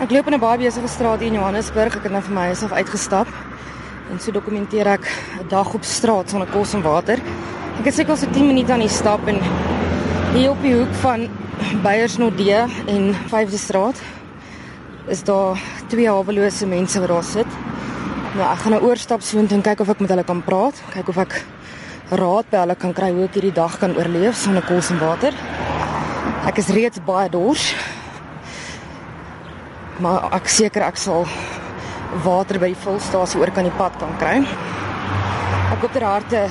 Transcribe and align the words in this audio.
Ek 0.00 0.08
loop 0.10 0.30
in 0.30 0.34
'n 0.34 0.40
baie 0.40 0.56
besige 0.56 0.88
straat 0.88 1.18
hier 1.20 1.28
in 1.28 1.34
Johannesburg. 1.34 1.96
Ek 1.96 2.02
het 2.04 2.12
nou 2.12 2.22
vir 2.22 2.32
my 2.32 2.48
af 2.48 2.72
uitgestap. 2.72 3.26
En 4.10 4.18
so 4.18 4.32
dokumenteer 4.32 4.86
ek 4.86 5.04
'n 5.40 5.48
dag 5.48 5.74
op 5.74 5.84
straat 5.84 6.30
sonder 6.30 6.48
kos 6.48 6.72
en 6.72 6.82
water. 6.82 7.18
Ek 7.78 7.84
het 7.84 7.94
seker 7.94 8.10
al 8.10 8.16
so 8.16 8.26
10 8.32 8.46
minute 8.46 8.72
aan 8.72 8.80
die 8.80 8.88
stap 8.88 9.28
en 9.28 9.38
hier 10.32 10.50
op 10.50 10.62
die 10.62 10.74
hoek 10.74 10.94
van 11.02 11.28
Beyersnodde 11.82 12.66
en 12.86 13.14
5de 13.28 13.58
straat 13.58 14.00
is 15.06 15.22
daar 15.22 15.60
twee 15.88 16.08
hawelose 16.08 16.66
mense 16.66 16.98
wat 17.00 17.08
daar 17.08 17.24
sit. 17.24 17.46
Nou 18.36 18.52
ek 18.52 18.58
gaan 18.58 18.72
nou 18.72 18.82
oorstap 18.82 19.20
soontoe 19.20 19.56
en 19.56 19.62
kyk 19.62 19.80
of 19.80 19.88
ek 19.88 20.00
met 20.00 20.08
hulle 20.08 20.24
kan 20.24 20.42
praat, 20.42 20.82
kyk 20.94 21.08
of 21.08 21.16
ek 21.16 21.44
raad 22.08 22.44
by 22.50 22.56
hulle 22.56 22.74
kan 22.74 22.92
kry 22.92 23.12
hoe 23.12 23.24
ek 23.24 23.34
hierdie 23.34 23.52
dag 23.54 23.78
kan 23.78 23.96
oorleef 23.96 24.34
sonder 24.36 24.62
kos 24.62 24.90
en 24.90 24.98
water. 24.98 25.34
Ek 26.46 26.56
is 26.58 26.68
reeds 26.68 26.98
baie 27.04 27.28
dors. 27.28 27.74
Maar 30.00 30.30
ek 30.32 30.46
seker 30.48 30.80
ek 30.86 30.96
sal 30.96 31.26
water 32.24 32.56
by 32.60 32.70
die 32.72 32.82
vulstasie 32.82 33.36
oor 33.40 33.50
kan 33.52 33.66
die 33.68 33.76
pad 33.76 33.98
kan 34.00 34.14
kry. 34.20 34.38
Ek 35.74 35.82
hoop 35.82 35.92
ter 35.92 36.06
harte 36.08 36.46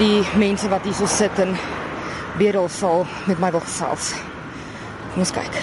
die 0.00 0.22
mense 0.40 0.70
wat 0.72 0.86
hier 0.88 0.96
so 0.96 1.08
sit 1.10 1.36
en 1.44 1.52
bedel 2.40 2.70
sal 2.72 3.04
met 3.28 3.42
my 3.42 3.50
wil 3.52 3.60
gesels. 3.66 4.14
Kom 5.12 5.26
ons 5.26 5.34
kyk. 5.36 5.58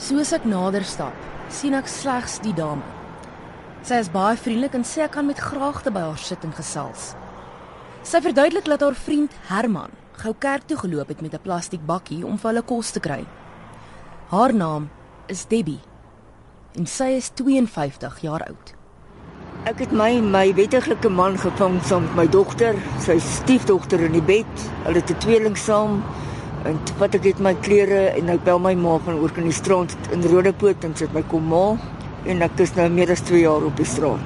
Soos 0.00 0.32
ek 0.38 0.48
nader 0.48 0.88
stap, 0.88 1.28
sien 1.52 1.76
ek 1.76 1.92
slegs 1.92 2.40
die 2.40 2.56
dame. 2.56 2.99
Sy 3.80 3.96
is 3.96 4.10
baie 4.12 4.36
vriendelik 4.36 4.74
en 4.76 4.82
sê 4.84 5.00
ek 5.06 5.14
kan 5.14 5.24
met 5.24 5.38
graagte 5.40 5.88
by 5.92 6.02
haar 6.04 6.20
sit 6.20 6.42
en 6.44 6.52
gesels. 6.52 7.14
Sy 8.04 8.20
verduidelik 8.20 8.66
dat 8.68 8.82
haar 8.84 8.96
vriend 8.96 9.32
Herman 9.48 9.94
gou 10.20 10.34
kerk 10.36 10.66
toe 10.68 10.76
geloop 10.82 11.08
het 11.08 11.22
met 11.24 11.32
'n 11.34 11.40
plastiek 11.40 11.86
bakkie 11.86 12.20
om 12.26 12.36
vir 12.36 12.50
hulle 12.50 12.62
kos 12.62 12.90
te 12.90 13.00
kry. 13.00 13.24
Haar 14.28 14.52
naam 14.52 14.90
is 15.28 15.46
Debbie 15.46 15.80
en 16.76 16.86
sy 16.86 17.16
is 17.16 17.30
52 17.30 18.20
jaar 18.20 18.44
oud. 18.48 18.74
Ek 19.64 19.78
het 19.78 19.92
my 19.92 20.20
my 20.20 20.52
wettiglike 20.54 21.08
man 21.08 21.38
gevang 21.38 21.80
saam 21.82 22.02
met 22.02 22.14
my 22.14 22.26
dogter, 22.26 22.76
sy 22.98 23.18
stiefdogter 23.18 24.00
in 24.00 24.12
die 24.12 24.22
bed. 24.22 24.70
Hulle 24.84 25.00
het 25.00 25.10
'n 25.10 25.18
tweeling 25.18 25.56
saam. 25.56 26.02
En 26.64 26.78
vat 26.98 27.14
ek 27.14 27.24
net 27.24 27.40
my 27.40 27.54
klere 27.54 28.12
en 28.18 28.28
ek 28.28 28.44
bel 28.44 28.58
my 28.58 28.74
ma 28.74 28.98
van 28.98 29.14
oor 29.14 29.30
kan 29.30 29.44
die 29.44 29.52
strand 29.52 29.96
in 30.12 30.22
Rodepoort 30.22 30.84
en 30.84 30.96
sit 30.96 31.12
my 31.12 31.22
kom 31.22 31.48
ma 31.48 31.78
en 32.26 32.42
ek 32.42 32.60
is 32.60 32.74
nou 32.76 32.88
meer 32.92 33.10
as 33.10 33.22
2 33.28 33.40
jaar 33.44 33.64
op 33.64 33.76
die 33.76 33.88
straat. 33.88 34.20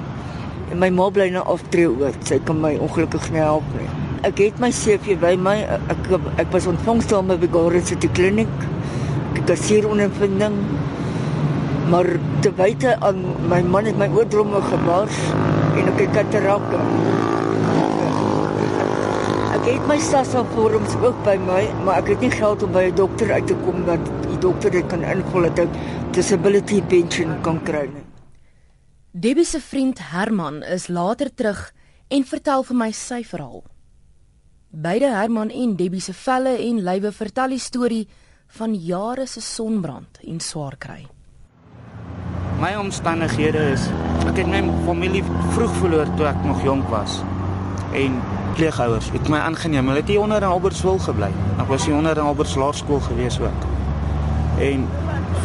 En 0.71 0.79
my 0.81 0.89
ma 0.89 1.09
bly 1.13 1.29
nou 1.33 1.43
aftree 1.53 1.87
oor. 1.89 2.15
Sy 2.25 2.39
kan 2.47 2.59
my 2.61 2.73
ongelukkig 2.81 3.29
nie 3.31 3.43
help 3.43 3.67
nie. 3.77 3.87
Ek 4.25 4.39
het 4.41 4.59
my 4.59 4.71
CV 4.73 5.13
by 5.21 5.35
my. 5.37 5.59
Ek 5.93 6.09
ek 6.41 6.49
was 6.55 6.67
ontvangsdame 6.71 7.37
by 7.41 7.49
Garden 7.53 7.85
City 7.85 8.09
Clinic. 8.17 8.51
Ek 9.35 9.43
het 9.45 9.67
hier 9.69 9.87
ondervinding. 9.89 10.57
Maar 11.91 12.09
te 12.41 12.49
wyte 12.57 12.95
aan 13.05 13.21
my 13.49 13.61
man 13.61 13.85
het 13.85 13.97
my 14.01 14.07
oordromme 14.09 14.61
gebars 14.71 15.19
en 15.77 15.91
ek 15.91 15.99
het 16.01 16.15
katarak. 16.15 16.65
Ek 19.53 19.67
het 19.69 19.85
my 19.89 19.99
SASSA 20.01 20.41
vorms 20.55 20.97
ook 21.05 21.21
by 21.25 21.35
my, 21.45 21.61
maar 21.85 22.01
ek 22.01 22.15
het 22.15 22.25
nie 22.25 22.31
geld 22.33 22.65
om 22.65 22.73
by 22.73 22.87
'n 22.89 22.97
dokter 22.97 23.31
uit 23.31 23.47
te 23.47 23.55
kom 23.65 23.85
dat 23.85 24.01
die 24.27 24.39
dokter 24.41 24.71
dit 24.71 24.87
kan 24.87 25.05
invul 25.05 25.45
dat 25.45 25.59
ek 25.59 25.77
disability 26.15 26.79
pension 26.81 27.41
kan 27.43 27.57
kry 27.67 27.85
nie. 27.91 28.03
Debbie 29.11 29.45
se 29.45 29.59
vriend 29.59 29.99
Herman 30.11 30.61
is 30.63 30.87
later 30.87 31.27
terug 31.27 31.73
en 32.07 32.23
vertel 32.23 32.63
vir 32.63 32.77
my 32.79 32.91
sy 32.95 33.19
verhaal. 33.27 33.65
Beide 34.71 35.09
Herman 35.11 35.51
en 35.51 35.75
Debbie 35.75 36.03
se 36.03 36.15
velle 36.15 36.55
en 36.69 36.79
lywe 36.87 37.11
vertel 37.11 37.55
die 37.55 37.59
storie 37.59 38.05
van 38.59 38.75
jare 38.75 39.25
se 39.27 39.43
sonbrand 39.43 40.21
en 40.23 40.39
swaar 40.39 40.77
kry. 40.79 41.01
My 42.63 42.71
omstandighede 42.79 43.65
is 43.73 43.89
ek 44.23 44.39
het 44.39 44.47
my 44.47 44.63
familie 44.87 45.23
vroeg 45.55 45.79
verloor 45.81 46.11
toe 46.15 46.29
ek 46.31 46.43
nog 46.47 46.63
jonk 46.63 46.87
was. 46.93 47.19
En 47.91 48.21
pleegouers 48.55 49.11
het 49.11 49.27
my 49.27 49.43
aangeneem. 49.43 49.91
Hulle 49.91 49.99
het 49.99 50.11
hier 50.11 50.23
onder 50.23 50.43
in 50.43 50.47
Albertswil 50.47 50.99
gebly. 51.03 51.33
Ek 51.59 51.67
was 51.67 51.87
hier 51.87 51.99
onder 51.99 52.15
in 52.15 52.23
Alberts 52.23 52.55
Laerskool 52.55 53.03
gewees 53.03 53.39
ook. 53.43 53.67
En 54.63 54.87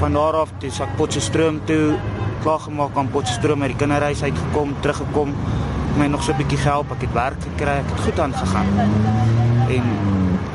van 0.00 0.12
daar 0.12 0.32
af 0.32 0.52
het 0.58 0.78
ek 0.80 0.92
Potchefstroom 0.96 1.58
toe 1.68 1.98
klaar 2.40 2.62
gemaak 2.64 2.94
aan 2.96 3.10
Potchefstroom 3.12 3.60
uit 3.62 3.74
die 3.74 3.80
kinderhuis 3.82 4.22
uitgekom, 4.22 4.70
teruggekom. 4.80 5.34
My 5.98 6.06
nog 6.06 6.22
so 6.22 6.32
'n 6.32 6.36
bietjie 6.36 6.58
gehelp. 6.58 6.92
Ek 6.92 7.00
het 7.00 7.12
werk 7.12 7.40
gekry. 7.42 7.76
Ek 7.84 7.90
het 7.92 8.00
goed 8.00 8.20
aangegaan. 8.20 8.66
En 9.68 9.82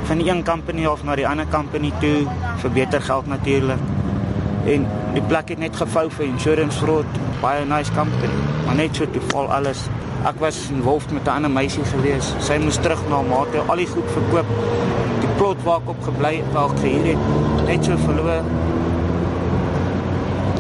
van 0.04 0.18
die 0.18 0.30
een 0.30 0.44
company 0.44 0.88
af 0.88 1.04
na 1.04 1.16
die 1.16 1.28
ander 1.28 1.46
company 1.48 1.92
toe 2.00 2.26
vir 2.58 2.72
beter 2.72 3.02
geld 3.02 3.28
natuurlik. 3.28 3.80
En 4.66 4.88
die 5.14 5.22
plek 5.22 5.50
het 5.50 5.60
net 5.60 5.76
gevou 5.76 6.10
vir 6.10 6.26
insurance 6.26 6.78
fraud. 6.78 7.06
Baie 7.42 7.66
nice 7.66 7.92
company. 7.94 8.34
Maar 8.66 8.76
net 8.76 8.96
so 8.96 9.06
toe 9.12 9.22
val 9.28 9.54
alles 9.54 9.90
Ek 10.26 10.40
was 10.40 10.70
involved 10.70 11.12
met 11.12 11.26
'n 11.26 11.30
ander 11.30 11.52
meisie 11.52 11.84
gewees. 11.84 12.34
Sy 12.40 12.58
moes 12.58 12.78
terug 12.78 13.02
na 13.10 13.16
haar 13.16 13.26
ma 13.26 13.46
toe, 13.52 13.62
al 13.68 13.76
die 13.76 13.88
goed 13.88 14.12
verkoop. 14.12 14.46
Die 15.20 15.30
plot 15.38 15.64
waar 15.64 15.78
ek 15.78 15.90
op 15.90 16.04
gebly 16.04 16.36
het, 16.36 16.54
waar 16.54 16.70
ek 16.70 16.80
gehuur 16.80 17.06
het, 17.06 17.18
net 17.68 17.86
so 17.86 17.98
verloor. 17.98 18.42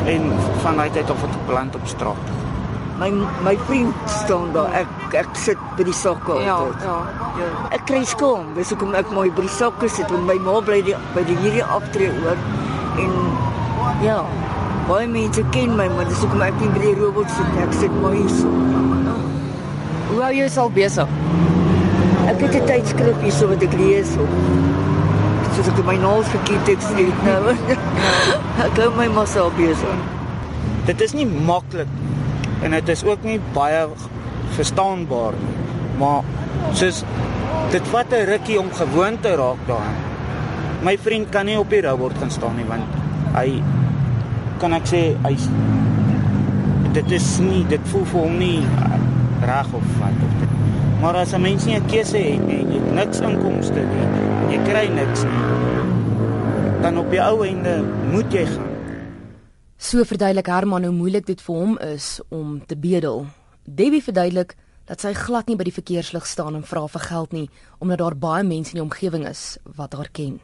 En 0.06 0.32
van 0.62 0.76
daai 0.78 0.90
tyd 0.94 1.10
af 1.10 1.22
het 1.22 1.30
ek 1.36 1.46
beland 1.48 1.76
op 1.76 1.88
straat. 1.90 2.34
My 3.00 3.10
my 3.44 3.58
vriend 3.68 3.94
staan 4.08 4.52
daar. 4.54 4.72
Ek 4.84 5.16
ek 5.22 5.36
sit 5.36 5.58
by 5.78 5.84
die 5.84 5.94
sokke 5.94 6.38
Ja, 6.46 6.54
altyd. 6.56 6.84
ja. 6.84 6.98
ja. 7.40 7.50
Ek 7.76 7.86
kry 7.90 8.04
skoon. 8.08 8.54
Dis 8.56 8.70
hoekom 8.70 8.94
ek 8.96 9.10
mooi 9.12 9.32
by 9.32 9.42
die 9.42 9.50
sokke 9.58 9.90
sit 9.90 10.10
want 10.14 10.26
my 10.30 10.38
ma 10.40 10.60
bly 10.62 10.82
die, 10.86 10.96
by 11.16 11.24
die 11.28 11.36
hierdie 11.42 11.64
aftree 11.64 12.12
oor 12.24 12.38
en 13.02 13.12
ja, 14.04 14.22
baie 14.88 15.08
mense 15.08 15.44
ken 15.52 15.76
my, 15.76 15.88
maar 15.98 16.06
dis 16.08 16.22
hoekom 16.24 16.42
ek 16.42 16.56
nie 16.62 16.70
by 16.70 16.80
die 16.86 16.96
robot 17.02 17.30
sit 17.36 17.48
nie. 17.56 17.64
Ek 17.66 17.74
sit 17.74 17.92
mooi 18.02 18.16
hier 18.22 18.30
so. 18.30 18.48
Hoe 20.12 20.22
hou 20.22 20.32
jy 20.32 20.40
jouself 20.46 20.72
besig? 20.76 21.08
Ek 22.30 22.40
het 22.42 22.56
'n 22.56 22.66
tydskrif 22.70 23.18
hier 23.22 23.32
so 23.32 23.48
wat 23.48 23.62
ek 23.64 23.74
lees 23.74 24.16
of 24.18 24.30
soos 25.56 25.70
ek 25.72 25.78
my 25.88 25.96
naels 26.02 26.28
gekiet 26.34 26.74
ek 26.74 26.82
sê 26.84 27.06
nou. 27.24 27.54
ek 28.66 28.80
hou 28.82 28.90
my 28.98 29.08
maar 29.16 29.30
self 29.32 29.56
besig. 29.56 30.02
Dit 30.90 31.02
is 31.02 31.16
nie 31.16 31.26
maklik 31.26 31.92
en 32.64 32.76
dit 32.76 32.90
is 32.92 33.04
ook 33.08 33.24
nie 33.28 33.38
baie 33.56 33.86
verstaanbaar 34.58 35.38
nie. 35.40 35.56
Maar 36.00 36.28
soos 36.76 37.04
dit 37.72 37.88
vat 37.94 38.12
'n 38.12 38.28
rukkie 38.32 38.60
om 38.60 38.70
gewoon 38.74 39.20
te 39.20 39.36
raak 39.36 39.62
daaraan. 39.68 39.96
My 40.84 40.98
vriend 40.98 41.30
kan 41.30 41.46
nie 41.46 41.58
op 41.60 41.70
die 41.70 41.82
robot 41.82 42.18
gaan 42.20 42.32
staan 42.32 42.56
nie 42.56 42.68
want 42.68 42.84
hy 43.36 43.62
kan 44.60 44.74
ek 44.74 44.86
sê 44.92 45.02
hy 45.24 45.36
dit 46.94 47.12
is 47.12 47.40
nie 47.40 47.64
dit 47.68 47.82
voel 47.92 48.06
vir 48.12 48.22
hom 48.22 48.38
nie 48.40 48.60
reg 49.46 49.74
of 49.74 49.88
wat 50.00 50.22
of 50.28 50.36
dit. 50.40 50.52
Maar 51.02 51.16
as 51.16 51.34
'n 51.34 51.42
mens 51.42 51.66
nie 51.66 51.76
'n 51.76 51.86
keuse 51.86 52.18
het 52.18 52.48
nie, 52.48 52.66
jy 52.68 52.80
het 52.80 52.94
niks 52.94 53.20
inkomste 53.20 53.80
nie, 53.80 54.35
jy 54.52 54.60
kry 54.66 54.86
niks 54.94 55.24
nie. 55.28 55.44
Dan 56.84 56.98
op 57.02 57.10
die 57.10 57.22
ou 57.24 57.42
einde 57.46 57.80
moet 58.12 58.34
jy 58.34 58.46
gaan. 58.50 58.72
So 59.78 60.06
verduidelik 60.08 60.48
Herman 60.50 60.86
hoe 60.88 60.94
moeilik 60.96 61.26
dit 61.28 61.42
vir 61.42 61.56
hom 61.56 61.78
is 61.84 62.20
om 62.30 62.60
te 62.66 62.78
bedel. 62.80 63.26
Debbie 63.66 64.04
verduidelik 64.04 64.56
dat 64.86 65.02
sy 65.02 65.14
glad 65.18 65.50
nie 65.50 65.58
by 65.58 65.66
die 65.68 65.76
verkeerslig 65.76 66.28
staan 66.30 66.56
en 66.56 66.66
vra 66.66 66.86
vir 66.88 67.06
geld 67.10 67.32
nie, 67.34 67.48
omdat 67.82 68.02
daar 68.04 68.16
baie 68.16 68.44
mense 68.46 68.76
in 68.76 68.82
die 68.82 68.86
omgewing 68.86 69.26
is 69.28 69.58
wat 69.78 69.98
haar 69.98 70.12
ken. 70.14 70.40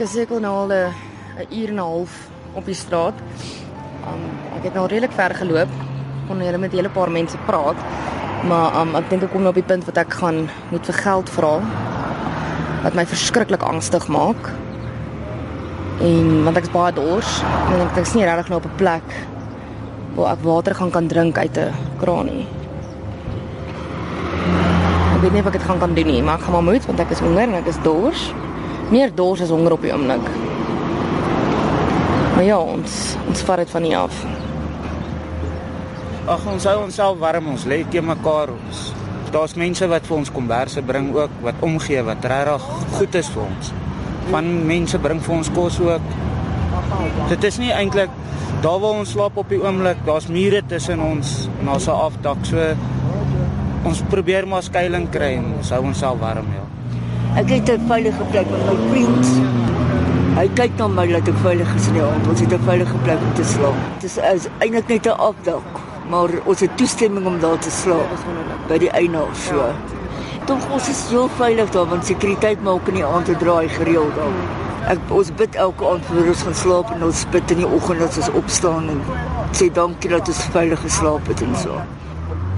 Ek 0.00 0.06
is 0.06 0.14
seker 0.16 0.38
nou 0.40 0.50
al 0.62 0.70
'n 0.72 0.94
'n 1.44 1.46
uur 1.60 1.68
en 1.68 1.74
'n 1.76 1.84
half 1.84 2.12
op 2.56 2.64
die 2.64 2.74
straat. 2.74 3.12
Um, 4.08 4.22
ek 4.56 4.62
het 4.64 4.74
nou 4.74 4.86
redelik 4.86 5.12
ver 5.12 5.34
geloop. 5.34 5.68
Kon 6.26 6.40
hulle 6.40 6.58
met 6.58 6.72
'n 6.72 6.76
hele 6.76 6.88
paar 6.88 7.10
mense 7.10 7.36
praat. 7.44 7.76
Maar 8.48 8.80
um, 8.80 8.96
ek 8.96 9.10
dink 9.10 9.22
ek 9.22 9.30
kom 9.30 9.42
nou 9.42 9.50
op 9.52 9.60
die 9.60 9.70
punt 9.72 9.84
wat 9.84 9.98
ek 9.98 10.12
gaan 10.12 10.48
moet 10.70 10.86
vir 10.86 10.94
geld 10.94 11.30
vra. 11.30 11.60
Wat 12.82 12.94
my 12.94 13.04
verskriklik 13.06 13.62
angstig 13.62 14.08
maak. 14.08 14.48
En 16.00 16.44
want 16.44 16.56
ek 16.56 16.62
is 16.62 16.72
baie 16.72 16.92
dors 16.92 17.42
en 17.68 17.80
ek 17.80 17.96
is 17.96 18.14
nie 18.14 18.24
regtig 18.24 18.48
nou 18.48 18.60
op 18.60 18.64
'n 18.64 18.76
plek 18.76 19.08
waar 20.14 20.32
ek 20.32 20.42
water 20.42 20.74
gaan 20.74 20.90
kan 20.90 21.08
drink 21.08 21.38
uit 21.38 21.58
'n 21.58 21.74
kraan 22.00 22.24
nie. 22.24 22.46
Ek 25.14 25.20
weet 25.20 25.32
nie 25.32 25.42
of 25.44 25.54
ek 25.54 25.60
gaan 25.60 25.78
kan 25.78 25.94
doen 25.94 26.06
nie, 26.06 26.22
maar 26.22 26.38
ek 26.38 26.44
gaan 26.44 26.52
maar 26.52 26.72
moet 26.72 26.86
want 26.86 27.00
ek 27.00 27.10
is 27.10 27.20
honger 27.20 27.42
en 27.42 27.54
ek 27.54 27.66
is 27.66 27.82
dors. 27.82 28.32
Meer 28.90 29.14
dors 29.14 29.40
as 29.40 29.52
honger 29.54 29.72
op 29.72 29.82
die 29.82 29.92
oomblik. 29.94 30.30
Maar 32.34 32.44
ja, 32.44 32.58
ons 32.58 33.16
ons 33.28 33.42
vat 33.46 33.62
dit 33.62 33.70
van 33.70 33.82
hier 33.86 33.98
af. 33.98 34.24
ag 36.30 36.44
ons 36.46 36.64
hou 36.68 36.76
onsself 36.84 37.18
warm, 37.18 37.48
ons 37.50 37.64
lê 37.66 37.80
te 37.90 38.00
mekaar 38.04 38.52
ons. 38.54 38.80
Daar's 39.34 39.56
mense 39.58 39.86
wat 39.90 40.06
vir 40.06 40.16
ons 40.16 40.32
komberse 40.34 40.82
bring 40.86 41.12
ook 41.16 41.36
wat 41.42 41.62
omgee 41.66 42.02
wat 42.06 42.26
regtig 42.32 42.66
goed 42.96 43.18
is 43.18 43.30
vir 43.34 43.42
ons. 43.46 43.70
Van 44.30 44.50
mense 44.66 44.98
bring 45.02 45.22
vir 45.26 45.36
ons 45.36 45.50
kos 45.54 45.78
ook. 45.82 46.10
Dit 47.30 47.46
is 47.46 47.58
nie 47.62 47.72
eintlik 47.74 48.14
daar 48.62 48.78
waar 48.82 49.00
ons 49.02 49.14
slaap 49.14 49.38
op 49.40 49.50
die 49.50 49.60
oomblik, 49.62 50.02
daar's 50.06 50.28
mure 50.30 50.62
tussen 50.70 51.02
ons 51.02 51.48
en 51.60 51.72
daar's 51.72 51.88
'n 51.88 51.98
afdak. 52.08 52.44
So 52.44 52.74
ons 53.84 54.02
probeer 54.10 54.46
maar 54.46 54.62
skuilings 54.62 55.10
kry 55.10 55.36
en 55.38 55.54
ons 55.58 55.70
hou 55.70 55.82
onsself 55.82 56.20
warm 56.20 56.46
ja. 56.54 56.79
Ek 57.38 57.48
het 57.48 57.68
'n 57.70 57.86
veilige 57.86 58.24
plek 58.30 58.46
met 58.50 58.64
my 58.66 58.76
vriend. 58.90 59.26
Hy 60.34 60.48
kyk 60.54 60.70
na 60.76 60.86
my 60.88 61.06
dat 61.06 61.28
ek 61.28 61.36
veilig 61.42 61.74
is 61.74 61.86
in 61.86 61.92
die 61.92 62.02
aand. 62.02 62.28
Ons 62.28 62.40
het 62.40 62.52
'n 62.52 62.62
veilige 62.64 62.96
plek 63.02 63.18
om 63.26 63.34
te 63.34 63.44
slaap. 63.44 63.74
Dit 64.00 64.10
is, 64.10 64.16
is 64.16 64.46
eintlik 64.58 64.88
net 64.88 65.06
'n 65.06 65.18
afdak, 65.28 65.62
maar 66.10 66.28
ons 66.44 66.60
het 66.60 66.76
toestemming 66.76 67.26
om 67.26 67.38
daar 67.40 67.58
te 67.58 67.70
slaap 67.70 68.08
by 68.68 68.78
die 68.78 68.90
eienaar 68.90 69.34
so. 69.34 69.62
Tog 70.44 70.70
ons 70.70 70.88
is 70.88 71.08
heel 71.08 71.28
veilig 71.28 71.70
daar 71.70 71.86
want 71.86 72.06
sekuriteit 72.06 72.62
maak 72.62 72.88
in 72.88 72.94
die 72.94 73.04
aand 73.04 73.24
te 73.24 73.36
draai 73.36 73.68
gereeld 73.68 74.14
daar. 74.14 74.90
Ek 74.90 74.98
ons 75.08 75.34
bid 75.34 75.54
elke 75.54 75.88
aand 75.88 76.04
voor 76.04 76.26
ons 76.26 76.42
gaan 76.42 76.54
slaap 76.54 76.90
en 76.90 77.04
ons 77.04 77.26
bid 77.30 77.50
in 77.50 77.56
die 77.56 77.68
oggend 77.68 78.02
as 78.02 78.16
ons 78.16 78.30
opstaan 78.30 78.88
en 78.88 79.00
sê 79.52 79.72
dankie 79.72 80.10
dat 80.10 80.28
ons 80.28 80.44
veilig 80.44 80.80
geslaap 80.80 81.26
het 81.26 81.42
en 81.42 81.56
so. 81.56 81.80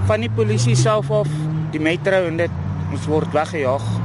Van 0.05 0.19
die 0.19 0.31
polisie 0.35 0.75
self 0.75 1.11
af, 1.11 1.27
die 1.71 1.81
metro 1.81 2.25
en 2.25 2.37
dit 2.37 2.51
ons 2.91 3.05
word 3.05 3.31
weggejaag 3.31 4.02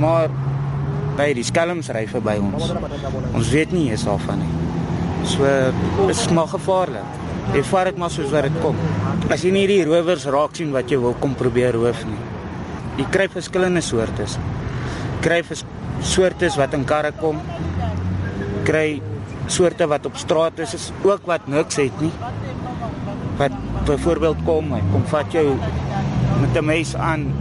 maar 0.00 0.32
by 1.18 1.30
die 1.36 1.44
skelms 1.46 1.90
ry 1.94 2.04
verby 2.10 2.38
ons. 2.42 2.72
Ons 3.34 3.50
weet 3.54 3.74
nie 3.74 3.88
eens 3.90 4.06
daarvan 4.06 4.42
nie. 4.42 4.52
So 5.30 5.48
is 6.10 6.24
maar 6.34 6.50
gevaarlik. 6.50 7.20
Jy 7.54 7.62
vaar 7.68 7.90
dit 7.90 7.98
maar 8.00 8.12
soos 8.12 8.32
wat 8.32 8.48
dit 8.48 8.56
kom. 8.62 8.78
As 9.32 9.44
jy 9.44 9.52
nie 9.54 9.66
die 9.70 9.82
rowers 9.86 10.26
raak 10.32 10.56
sien 10.56 10.72
wat 10.74 10.90
jy 10.90 10.98
wil 11.00 11.16
kom 11.20 11.36
probeer 11.38 11.76
roof 11.76 12.02
nie. 12.08 12.20
Jy 12.98 13.06
kry 13.14 13.28
verskillende 13.30 13.82
soortes. 13.84 14.38
Kry 15.24 15.42
vers 15.46 15.64
soortes 16.04 16.58
wat 16.60 16.74
in 16.76 16.86
karre 16.88 17.12
kom. 17.20 17.40
Kry 18.68 19.00
soorte 19.46 19.86
wat 19.90 20.06
op 20.08 20.16
straat 20.16 20.58
is, 20.64 20.74
is 20.74 20.90
ook 21.04 21.28
wat 21.28 21.46
niks 21.52 21.78
het 21.80 22.00
nie. 22.00 22.12
Wat 23.38 23.54
byvoorbeeld 23.84 24.44
kom, 24.46 24.72
kom 24.92 25.06
vat 25.10 25.32
jou 25.34 25.46
met 26.40 26.56
'n 26.56 26.64
mes 26.64 26.96
aan 26.96 27.32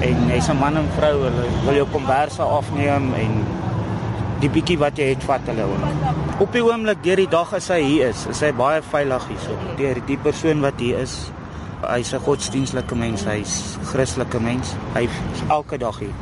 en 0.00 0.16
hy's 0.30 0.48
'n 0.48 0.58
man 0.58 0.76
en 0.76 0.88
vrou, 0.96 1.16
hulle 1.22 1.46
wil 1.64 1.74
jou 1.74 1.88
komberse 1.92 2.42
afneem 2.42 3.14
en 3.14 3.32
die 4.40 4.48
bietjie 4.48 4.78
wat 4.78 4.96
jy 4.96 5.04
het 5.12 5.24
vat 5.24 5.40
hulle 5.44 5.66
oor. 5.68 5.82
Op 6.40 6.52
die 6.52 6.64
oomblik 6.64 7.02
deur 7.04 7.16
die 7.16 7.28
dag 7.28 7.52
as 7.54 7.68
hy 7.68 7.82
hier 7.82 8.08
is, 8.08 8.26
is 8.30 8.40
hy 8.40 8.52
baie 8.56 8.80
veilig 8.82 9.26
hierso. 9.28 9.56
Deur 9.76 10.00
die 10.06 10.16
persoon 10.16 10.60
wat 10.64 10.80
hier 10.80 10.98
is, 10.98 11.30
hy's 11.88 12.12
'n 12.14 12.24
godsdienstlike 12.24 12.94
mens, 12.94 13.24
hy's 13.24 13.76
Christelike 13.92 14.40
mens. 14.40 14.74
Hy's 14.94 15.10
elke 15.48 15.78
dag 15.78 15.98
hier. 15.98 16.14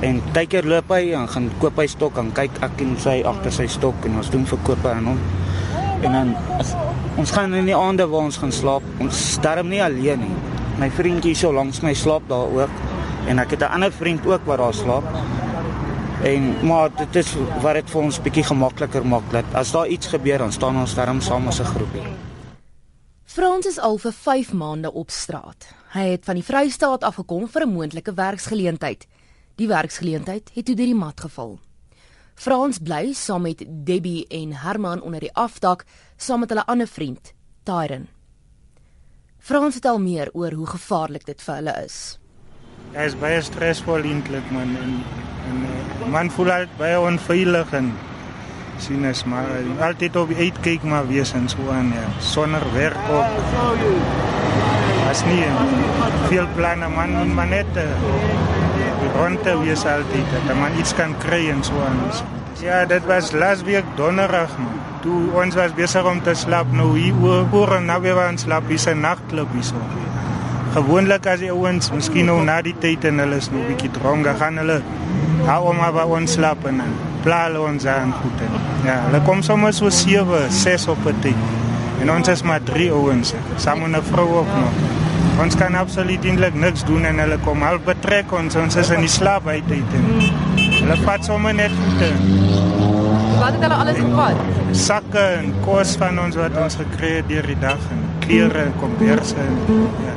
En 0.00 0.22
tydker 0.32 0.66
loop 0.66 0.90
hy 0.92 1.12
en 1.16 1.28
gaan 1.28 1.50
koop 1.60 1.78
hy 1.80 1.86
stok 1.86 2.18
en 2.18 2.32
kyk 2.32 2.50
ek 2.60 2.80
en 2.80 2.96
sy 3.00 3.22
agter 3.24 3.52
sy 3.52 3.66
stok 3.66 4.04
en 4.04 4.16
ons 4.16 4.30
doen 4.30 4.44
verkope 4.46 4.88
aan 4.88 5.04
hom. 5.04 5.20
En 6.02 6.12
dan 6.12 6.34
as, 6.58 6.74
ons 7.16 7.30
gaan 7.30 7.54
in 7.54 7.64
die 7.64 7.76
aande 7.76 8.06
waar 8.08 8.28
ons 8.28 8.36
gaan 8.36 8.52
slaap, 8.52 8.82
ons 9.00 9.32
sterm 9.32 9.68
nie 9.68 9.82
alleen 9.82 10.20
nie. 10.20 10.55
My 10.76 10.90
vriendjie 10.92 11.32
so 11.34 11.52
langs 11.52 11.80
my 11.80 11.94
slaap 11.96 12.26
daar 12.28 12.50
ook 12.52 12.80
en 13.26 13.38
ek 13.38 13.50
het 13.50 13.60
'n 13.60 13.72
ander 13.72 13.92
vriend 13.92 14.26
ook 14.26 14.44
wat 14.44 14.58
daar 14.58 14.74
slaap. 14.74 15.04
En 16.22 16.66
maar 16.66 16.90
dit 16.96 17.16
is 17.16 17.36
wat 17.62 17.74
dit 17.74 17.90
vir 17.90 18.02
ons 18.02 18.20
bietjie 18.22 18.44
gemakliker 18.44 19.06
maak 19.06 19.30
dat 19.30 19.44
as 19.52 19.72
daar 19.72 19.88
iets 19.88 20.06
gebeur 20.06 20.38
dan 20.38 20.52
staan 20.52 20.76
ons 20.76 20.94
darm 20.94 21.20
saam 21.20 21.46
as 21.46 21.60
'n 21.60 21.64
groepie. 21.64 22.02
Frans 23.24 23.66
is 23.66 23.78
al 23.78 23.98
vir 23.98 24.12
5 24.12 24.52
maande 24.52 24.92
op 24.92 25.10
straat. 25.10 25.66
Hy 25.92 26.00
het 26.00 26.24
van 26.24 26.34
die 26.34 26.44
Vrystaat 26.44 27.02
afgekom 27.02 27.48
vir 27.48 27.62
'n 27.62 27.72
moontlike 27.72 28.14
werksgeleentheid. 28.14 29.06
Die 29.54 29.68
werksgeleentheid 29.68 30.50
het 30.54 30.64
toe 30.64 30.74
deur 30.74 30.86
die 30.86 30.94
mat 30.94 31.20
geval. 31.20 31.58
Frans 32.34 32.78
bly 32.78 33.12
saam 33.12 33.42
met 33.42 33.64
Debbie 33.68 34.26
en 34.28 34.52
Herman 34.52 35.00
onder 35.00 35.20
die 35.20 35.34
afdak 35.34 35.84
saam 36.16 36.40
met 36.40 36.48
hulle 36.48 36.66
ander 36.66 36.86
vriend, 36.86 37.32
Tyron. 37.62 38.15
Frans 39.46 39.76
vertel 39.78 40.00
meer 40.02 40.30
oor 40.34 40.54
hoe 40.58 40.66
gevaarlik 40.66 41.22
dit 41.26 41.42
vir 41.46 41.54
hulle 41.60 41.72
is. 41.84 41.96
Dit 42.90 42.96
is 43.04 43.14
baie 43.20 43.42
stresvol 43.46 44.06
eintlik 44.10 44.48
man 44.50 44.72
en 44.80 44.96
en 45.46 45.60
uh, 45.68 46.08
man 46.10 46.30
voel 46.34 46.50
al 46.50 46.64
baie 46.80 46.96
onveilig 46.98 47.70
en 47.78 47.92
sien 48.82 49.06
is 49.06 49.20
maar 49.30 49.52
uh, 49.54 49.84
altyd 49.86 50.18
op 50.18 50.32
die 50.34 50.48
uitkyk 50.48 50.88
maar 50.90 51.06
wees 51.06 51.30
en 51.38 51.46
so 51.52 51.68
aan 51.70 51.92
ja 51.94 52.08
sonder 52.30 52.66
werk 52.74 53.12
op. 53.20 53.38
As 55.12 55.22
nie 55.30 55.38
uh, 55.44 55.62
veel 56.26 56.50
planne 56.58 56.90
man 56.96 57.14
maar 57.38 57.46
net 57.52 57.80
uh, 57.84 57.86
rondte 59.14 59.54
wees 59.62 59.86
altyd 59.94 60.34
dat 60.34 60.58
man 60.58 60.82
iets 60.82 60.96
kan 60.98 61.14
kry 61.22 61.44
en 61.54 61.62
so 61.70 61.86
aan. 61.86 62.02
Ja, 62.66 62.82
dit 62.84 63.06
was 63.06 63.30
laas 63.30 63.62
week 63.62 63.94
donderdag 63.94 64.58
man. 64.58 64.85
Toe 65.06 65.38
ons 65.38 65.54
was 65.54 65.74
besig 65.78 66.06
om 66.10 66.18
te 66.18 66.32
slaap 66.34 66.72
nou 66.74 66.88
hier 66.98 67.14
oor 67.54 67.76
en 67.76 67.84
nou 67.86 68.00
weer 68.02 68.18
ons 68.24 68.42
slaap 68.42 68.66
hier 68.66 68.90
'n 68.90 69.00
nagklub 69.00 69.52
hier 69.54 69.62
so 69.62 69.78
gewoonlik 70.74 71.26
as 71.30 71.40
die 71.40 71.52
ouens 71.52 71.92
miskien 71.94 72.26
nou 72.26 72.40
na 72.44 72.56
die 72.64 72.74
tyd 72.82 73.04
en 73.08 73.22
hulle 73.22 73.36
is 73.40 73.48
nou 73.52 73.60
'n 73.62 73.68
bietjie 73.68 73.90
dronk, 73.94 74.26
gaan 74.40 74.58
hulle 74.58 74.82
hou 75.46 75.62
om 75.70 75.76
maar 75.76 75.92
by 75.92 76.04
ons 76.18 76.32
slaap 76.32 76.66
en 76.66 76.82
plaal 77.22 77.56
ons 77.62 77.86
aan 77.86 78.12
goed. 78.12 78.42
Ja, 78.84 78.98
hulle 79.06 79.20
kom 79.24 79.42
sommer 79.42 79.72
so 79.72 79.90
7, 79.90 80.50
6 80.50 80.88
op 80.88 81.06
'n 81.06 81.14
tyd. 81.20 81.40
En 82.00 82.10
ons 82.10 82.28
is 82.28 82.42
maar 82.42 82.62
drie 82.62 82.90
ouens, 82.92 83.34
saam 83.56 83.78
met 83.80 84.00
'n 84.00 84.04
vrou 84.12 84.28
ook 84.28 84.52
nog. 84.60 84.74
Ons 85.42 85.54
kan 85.56 85.74
absoluut 85.74 86.24
eintlik 86.24 86.54
niks 86.54 86.84
doen 86.84 87.04
en 87.04 87.18
hulle 87.18 87.38
kom 87.38 87.62
al 87.62 87.78
betrek 87.78 88.32
ons, 88.32 88.56
ons 88.56 88.76
is 88.76 88.90
in 88.90 89.00
die 89.00 89.08
slaap 89.08 89.46
uit 89.46 89.66
tyd. 89.68 89.90
Hulle 90.80 90.96
vat 91.04 91.24
sommer 91.24 91.54
net 91.54 91.70
goed. 91.70 92.65
Wat 93.46 93.54
het 93.54 93.62
hulle 93.62 93.74
alles 93.74 93.96
gevat? 93.96 94.38
Sakke 94.72 95.18
en 95.18 95.52
kos 95.62 95.92
van 96.00 96.16
ons 96.18 96.34
wat 96.34 96.56
ons 96.58 96.74
gekry 96.80 97.10
het 97.20 97.28
deur 97.30 97.46
die 97.46 97.58
dag 97.62 97.84
en 97.94 98.00
klere 98.24 98.64
en 98.64 98.72
komberse. 98.80 99.44
Ja. 100.02 100.14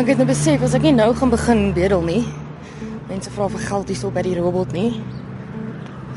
Ek 0.00 0.10
het 0.10 0.18
nou 0.18 0.26
besef 0.26 0.66
as 0.66 0.74
ek 0.74 0.88
nie 0.88 0.96
nou 0.98 1.12
gaan 1.14 1.30
begin 1.30 1.62
bedel 1.78 2.02
nie. 2.02 2.24
Mense 3.06 3.30
vra 3.30 3.46
vir 3.54 3.68
geld 3.70 3.94
hierso 3.94 4.10
by 4.10 4.26
die 4.26 4.34
robot 4.40 4.74
nie. 4.74 4.96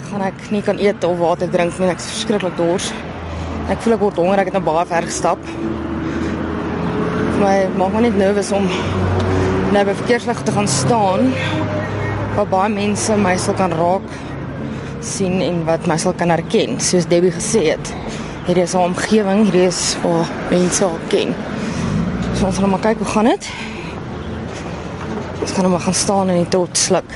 Gaan 0.09 0.25
ek 0.31 0.47
nie 0.49 0.65
kan 0.65 0.81
eet 0.81 1.05
of 1.05 1.21
water 1.21 1.53
drink 1.53 1.77
nie. 1.77 1.93
Ek's 1.93 2.09
verskriklik 2.15 2.57
dors. 2.57 2.89
Ek 3.69 3.85
voel 3.85 3.99
ek 3.99 4.07
word 4.09 4.25
honger. 4.25 4.41
Ek 4.41 4.49
het 4.49 4.57
nou 4.57 4.65
baie 4.73 4.89
ver 4.89 5.13
gestap. 5.13 5.50
Vir 7.21 7.43
my 7.43 7.55
maak 7.77 7.93
my 7.93 8.01
net 8.07 8.17
nervus 8.19 8.51
om 8.55 8.67
nou 9.71 9.85
by 9.87 9.95
verkeerslig 10.01 10.41
te 10.43 10.51
gaan 10.51 10.67
staan. 10.67 11.31
Waar 12.35 12.49
baie 12.51 12.73
mense 12.73 13.15
my 13.19 13.35
sal 13.39 13.57
kan 13.59 13.73
raak 13.75 14.07
sien 15.05 15.41
en 15.41 15.63
wat 15.65 15.87
my 15.89 15.97
sal 15.97 16.13
kan 16.17 16.29
herken, 16.29 16.79
soos 16.79 17.07
Debbie 17.09 17.33
gesê 17.33 17.63
het. 17.71 17.93
Hierdie 18.45 18.63
is 18.63 18.75
'n 18.75 18.85
omgewing, 18.91 19.43
hierdie 19.43 19.67
is 19.67 19.97
waar 20.03 20.27
mense 20.49 20.83
al 20.83 20.99
ken. 21.09 21.35
So 22.35 22.45
ons 22.45 22.57
gaan 22.57 22.69
maar 22.69 22.79
kyk 22.79 22.97
hoe 22.97 23.07
gaan 23.07 23.25
dit. 23.25 23.49
Ons 25.41 25.51
gaan 25.51 25.61
nou 25.61 25.71
maar 25.71 25.85
gaan 25.85 25.93
staan 25.93 26.29
en 26.29 26.35
net 26.35 26.49
tot 26.49 26.77
sluk. 26.77 27.11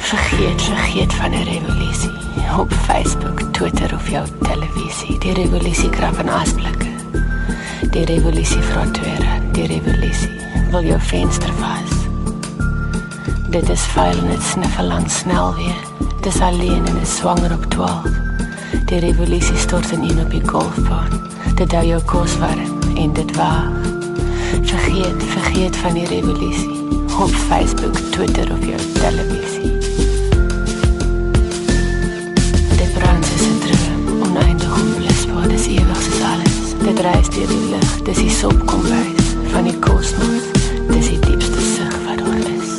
Vergeet, 0.00 0.62
vergeet 0.62 1.14
van 1.14 1.30
die 1.30 1.44
revolusie. 1.44 2.10
Op 2.58 2.72
Facebook, 2.72 3.40
Twitter 3.52 3.94
of 3.94 4.08
jou 4.08 4.26
televisie. 4.42 5.18
Die 5.18 5.32
revolusie 5.32 5.90
krap 5.90 6.18
en 6.18 6.28
asblikke. 6.28 6.87
Die 7.98 8.06
revolusie 8.06 8.62
fronteer, 8.62 9.24
die 9.52 9.64
revolusie 9.66 10.28
wil 10.70 10.84
jou 10.86 10.98
venster 11.02 11.50
vas. 11.58 11.96
Dit 13.50 13.66
is 13.74 13.86
vuil 13.90 14.20
en 14.20 14.28
dit 14.30 14.44
sniffel 14.46 14.92
aan 14.94 15.08
snel 15.10 15.50
weer. 15.56 15.80
Dis 16.22 16.38
alleen 16.40 16.86
en 16.86 17.00
is 17.02 17.16
swanger 17.16 17.56
op 17.56 17.64
12. 17.74 18.06
Die 18.86 19.00
revolusie 19.02 19.56
stort 19.58 19.90
in 19.90 20.06
een 20.06 20.20
op 20.22 20.30
die 20.30 20.44
golfbaan. 20.46 21.26
Dit 21.58 21.74
hou 21.74 21.82
jou 21.88 22.00
kos 22.06 22.38
warm 22.38 22.94
en 22.94 23.12
dit 23.18 23.36
waag. 23.36 23.90
Vergeet, 24.62 25.26
vergeet 25.34 25.76
van 25.76 25.98
die 25.98 26.06
revolusie. 26.06 26.78
Op 27.18 27.34
Facebook, 27.50 27.98
Twitter 28.14 28.52
of 28.52 28.62
jou 28.62 28.78
televisie. 29.02 29.77
Dit 36.88 37.00
reis 37.04 37.28
deur 37.28 37.50
die 37.50 37.64
lug, 37.68 37.90
dis 38.06 38.16
die 38.16 38.30
sopkombuis 38.32 39.26
van 39.52 39.66
die 39.68 39.74
kosmos. 39.84 40.46
Dis 40.88 41.10
die 41.12 41.18
diepste 41.20 41.60
sug 41.60 41.92
wat 42.06 42.22
daar 42.22 42.46
is. 42.48 42.70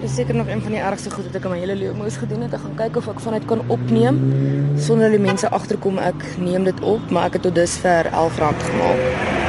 Dis 0.00 0.16
seker 0.16 0.34
nog 0.34 0.48
een 0.48 0.64
van 0.64 0.72
die 0.72 0.80
ergste 0.80 1.12
goed 1.12 1.28
wat 1.28 1.36
ek 1.36 1.44
in 1.44 1.52
my 1.52 1.60
hele 1.60 1.76
lewe 1.76 2.00
moes 2.00 2.16
gedoen 2.16 2.48
het. 2.48 2.56
Ek 2.56 2.64
gaan 2.64 2.80
kyk 2.80 3.02
of 3.04 3.12
ek 3.12 3.20
vanuit 3.28 3.44
kan 3.52 3.60
opneem 3.68 4.24
sonder 4.80 5.10
dat 5.10 5.18
die 5.20 5.26
mense 5.28 5.52
agterkom 5.52 6.00
ek 6.00 6.30
neem 6.40 6.64
dit 6.72 6.80
op, 6.80 7.12
maar 7.12 7.28
ek 7.28 7.42
het 7.42 7.50
tot 7.50 7.60
dusver 7.60 8.08
R11 8.08 8.70
gemaak. 8.72 9.43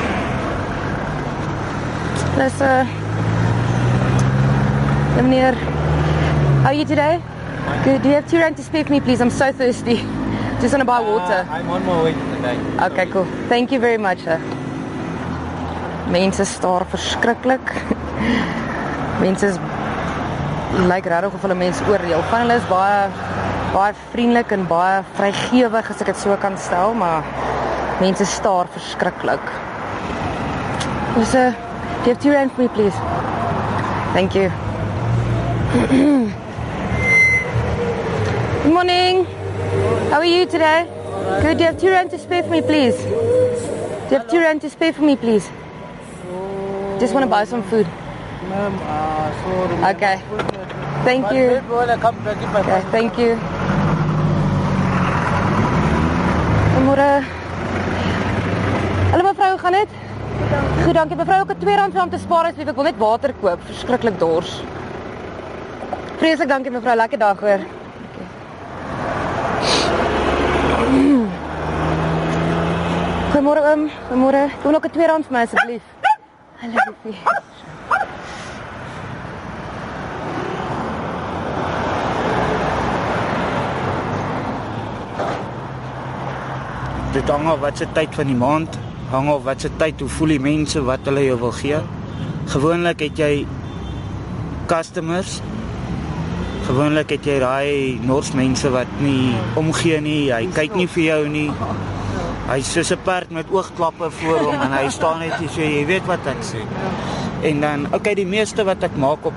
Dis 2.35 2.59
'n 2.59 2.63
uh, 2.67 2.83
meneer 5.23 5.55
How 6.63 6.71
are 6.71 6.73
you 6.73 6.85
today? 6.85 7.21
Good. 7.85 8.01
Do 8.01 8.09
you 8.09 8.15
have 8.15 8.27
two 8.29 8.39
rand 8.39 8.57
to 8.57 8.63
spare 8.63 8.83
for 8.83 8.91
me, 8.91 8.99
please? 8.99 9.21
I'm 9.21 9.29
so 9.29 9.53
thirsty. 9.53 9.95
Just 10.59 10.73
want 10.73 10.81
to 10.83 10.89
buy 10.93 10.99
water. 10.99 11.45
Uh, 11.47 11.55
I'm 11.55 11.69
on 11.69 11.85
my 11.85 12.03
way 12.03 12.11
to 12.11 12.25
the 12.33 12.41
bank. 12.43 12.59
Okay, 12.87 13.05
cool. 13.13 13.27
Thank 13.47 13.71
you 13.71 13.79
very 13.79 13.97
much. 13.97 14.19
Sir. 14.27 14.39
Mense 16.11 16.43
staar 16.45 16.83
verskriklik. 16.93 17.65
mense 19.23 19.43
is 19.51 19.57
lyk 20.91 21.05
regtig 21.13 21.33
of 21.37 21.41
hulle 21.45 21.55
mense 21.55 21.81
oordeel. 21.87 22.21
Van 22.31 22.43
hulle 22.43 22.57
is 22.59 22.67
baie 22.67 22.97
baie 23.75 23.93
vriendelik 24.11 24.51
en 24.57 24.67
baie 24.67 25.03
vrygewig 25.21 25.93
as 25.93 26.03
ek 26.03 26.11
dit 26.11 26.19
so 26.25 26.35
kan 26.43 26.57
stel, 26.57 26.91
maar 27.03 27.23
mense 28.03 28.27
staar 28.27 28.67
verskriklik. 28.75 29.47
Dis 31.15 31.33
'n 31.35 31.64
Do 32.05 32.11
you 32.11 32.15
have 32.17 32.23
two 32.23 32.31
rand 32.33 32.51
for 32.51 32.61
me, 32.61 32.67
please? 32.67 32.93
Thank 34.13 34.35
you. 34.35 34.49
Good 38.61 38.71
morning. 38.71 39.25
How 40.11 40.17
are 40.17 40.25
you 40.25 40.45
today? 40.45 40.85
Good. 41.41 41.57
Do 41.57 41.63
you 41.63 41.69
have 41.71 41.79
two 41.79 41.89
rand 41.89 42.11
to 42.11 42.19
spare 42.19 42.43
for 42.43 42.51
me, 42.51 42.61
please? 42.61 42.95
Do 42.95 43.09
you 44.11 44.17
have 44.19 44.29
two 44.29 44.37
rand 44.37 44.61
to 44.61 44.69
spare 44.69 44.93
for 44.93 45.01
me, 45.01 45.15
please? 45.15 45.49
Just 46.99 47.15
want 47.15 47.23
to 47.23 47.27
buy 47.27 47.43
some 47.43 47.63
food. 47.63 47.87
Ma'am, 48.49 48.77
uh. 48.83 49.89
Okay. 49.95 50.21
Thank 51.05 51.31
you. 51.33 51.59
come 51.97 52.23
back 52.23 52.37
if 52.37 52.53
I 52.53 52.59
Okay, 52.61 52.81
thank 52.91 53.17
you. 53.17 53.35
Môre. 56.85 57.25
Hallo 59.11 59.23
mevrou, 59.23 59.57
gaan 59.57 59.73
dit? 59.73 59.89
Goed, 60.85 60.93
dankie 60.93 61.17
mevrou. 61.17 61.41
Ek 61.41 61.53
het 61.53 61.63
R2 61.63 61.91
vir 61.93 62.03
om 62.03 62.09
te 62.09 62.19
spaar 62.21 62.49
asseblief. 62.49 62.69
Ek 62.69 62.75
wil 62.75 62.87
net 62.89 63.01
water 63.01 63.33
koop. 63.41 63.63
Verskriklik 63.69 64.19
dors. 64.19 64.59
Vreeslik 66.21 66.49
dankie 66.49 66.71
mevrou. 66.71 66.95
Lekker 66.95 67.19
dag 67.19 67.39
hoor. 67.39 67.65
Goeiemôre 73.31 73.65
oom. 73.71 73.89
Goeiemôre. 74.09 74.47
Kom 74.61 74.71
nog 74.71 74.85
'n 74.85 74.89
R2 74.89 75.23
vir 75.27 75.33
my 75.37 75.43
asseblief. 75.43 75.81
Hallo 76.61 76.79
liefie. 77.03 77.19
Dit 87.13 87.29
hang 87.29 87.47
af 87.47 87.59
wat 87.59 87.77
se 87.77 87.87
tyd 87.95 88.15
van 88.15 88.27
die 88.27 88.35
maand, 88.35 88.77
hang 89.09 89.29
af 89.29 89.43
wat 89.45 89.61
se 89.61 89.69
tyd 89.77 89.99
hoe 89.99 90.09
voel 90.09 90.33
die 90.35 90.41
mense 90.41 90.81
wat 90.83 91.05
hulle 91.09 91.25
jou 91.25 91.37
wil 91.39 91.53
gee. 91.55 91.79
Gewoonlik 92.53 93.03
het 93.05 93.19
jy 93.19 93.33
customers. 94.69 95.39
Gewoonlik 96.65 97.13
het 97.13 97.27
jy 97.29 97.39
daai 97.43 97.99
nors 98.05 98.31
mense 98.37 98.69
wat 98.73 98.89
nie 99.01 99.35
omgee 99.59 99.99
nie, 100.01 100.31
hy 100.33 100.45
kyk 100.53 100.77
nie 100.79 100.87
vir 100.89 101.03
jou 101.03 101.21
nie. 101.29 101.49
Hy's 102.51 102.71
soos 102.73 102.91
'n 102.93 103.01
perd 103.01 103.31
met 103.33 103.49
oogklappe 103.49 104.11
voor 104.21 104.39
hom 104.49 104.61
en 104.61 104.73
hy 104.73 104.89
staan 104.93 105.19
net 105.19 105.33
hier 105.41 105.49
so 105.49 105.61
jy 105.61 105.85
weet 105.85 106.05
wat 106.05 106.25
ek 106.29 106.41
sê. 106.45 106.61
En 107.41 107.61
dan, 107.61 107.87
okay, 107.93 108.13
die 108.13 108.25
meeste 108.25 108.63
wat 108.63 108.83
ek 108.83 108.97
maak 108.97 109.25
op 109.25 109.33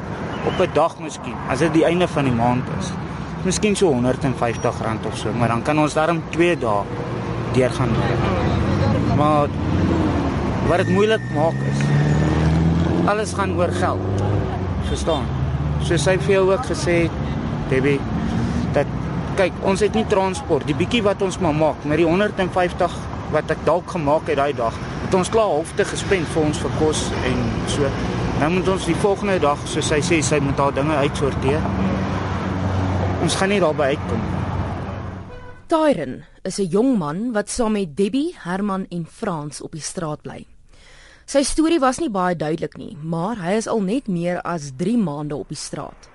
op 0.47 0.61
'n 0.61 0.71
dag 0.73 0.99
miskien, 0.99 1.37
as 1.49 1.59
dit 1.59 1.73
die 1.73 1.85
einde 1.85 2.09
van 2.09 2.25
die 2.25 2.33
maand 2.33 2.65
is. 2.79 2.93
Miskien 3.45 3.77
so 3.77 3.93
R150 3.93 5.07
of 5.07 5.17
so, 5.17 5.33
maar 5.33 5.49
dan 5.49 5.63
kan 5.63 5.79
ons 5.79 5.95
daarom 5.95 6.23
2 6.31 6.59
dae 6.59 6.83
deurgaan. 7.53 7.89
Maar 9.19 9.49
wat 10.69 10.85
dit 10.85 10.95
moeilik 10.95 11.25
maak 11.35 11.59
is 11.73 11.81
alles 13.09 13.33
gaan 13.33 13.57
oor 13.57 13.69
geld. 13.73 14.23
Verstaan? 14.89 15.25
Soos 15.83 16.05
hy 16.07 16.19
vir 16.21 16.35
jou 16.35 16.43
ook 16.51 16.67
gesê 16.69 16.97
het, 17.07 17.15
Debbie, 17.71 17.97
dat 18.77 18.91
kyk, 19.39 19.57
ons 19.65 19.81
het 19.81 19.97
nie 19.97 20.05
transport, 20.11 20.67
die 20.69 20.77
bietjie 20.77 21.01
wat 21.07 21.23
ons 21.25 21.39
maar 21.41 21.57
maak 21.57 21.87
met 21.89 22.03
die 22.03 22.07
150 22.09 22.99
wat 23.33 23.55
ek 23.55 23.65
dalk 23.65 23.89
gemaak 23.97 24.29
het 24.29 24.37
daai 24.41 24.53
dag, 24.57 24.77
het 25.07 25.17
ons 25.17 25.31
klaar 25.33 25.55
halfte 25.55 25.87
gespend 25.89 26.29
vir 26.35 26.49
ons 26.51 26.61
vir 26.65 26.77
kos 26.81 27.07
en 27.31 27.41
so. 27.73 27.89
Nou 28.43 28.51
moet 28.59 28.69
ons 28.75 28.89
die 28.91 28.99
volgende 29.01 29.39
dag, 29.43 29.63
soos 29.73 29.89
hy 29.95 30.03
sê, 30.05 30.21
sy 30.23 30.41
moet 30.45 30.61
haar 30.61 30.77
dinge 30.77 31.01
uitsorteer. 31.09 31.65
Ons 33.25 33.41
gaan 33.41 33.51
nie 33.53 33.63
daarby 33.63 33.95
uitkom 33.95 34.21
nie. 34.21 34.48
Tyron 35.69 36.25
is 36.45 36.59
'n 36.59 36.69
jong 36.71 36.97
man 36.99 37.33
wat 37.33 37.49
saam 37.51 37.73
met 37.73 37.97
Debbie, 37.97 38.35
Herman 38.45 38.87
en 38.91 39.07
Frans 39.07 39.61
op 39.61 39.73
die 39.73 39.81
straat 39.81 40.23
bly. 40.23 40.47
Sy 41.27 41.43
storie 41.43 41.79
was 41.81 41.99
nie 42.01 42.09
baie 42.11 42.35
duidelik 42.37 42.77
nie, 42.79 42.97
maar 43.03 43.37
hy 43.37 43.53
is 43.57 43.67
al 43.69 43.81
net 43.81 44.09
meer 44.09 44.41
as 44.45 44.71
3 44.77 44.97
maande 44.97 45.37
op 45.37 45.49
die 45.49 45.57
straat. 45.57 46.09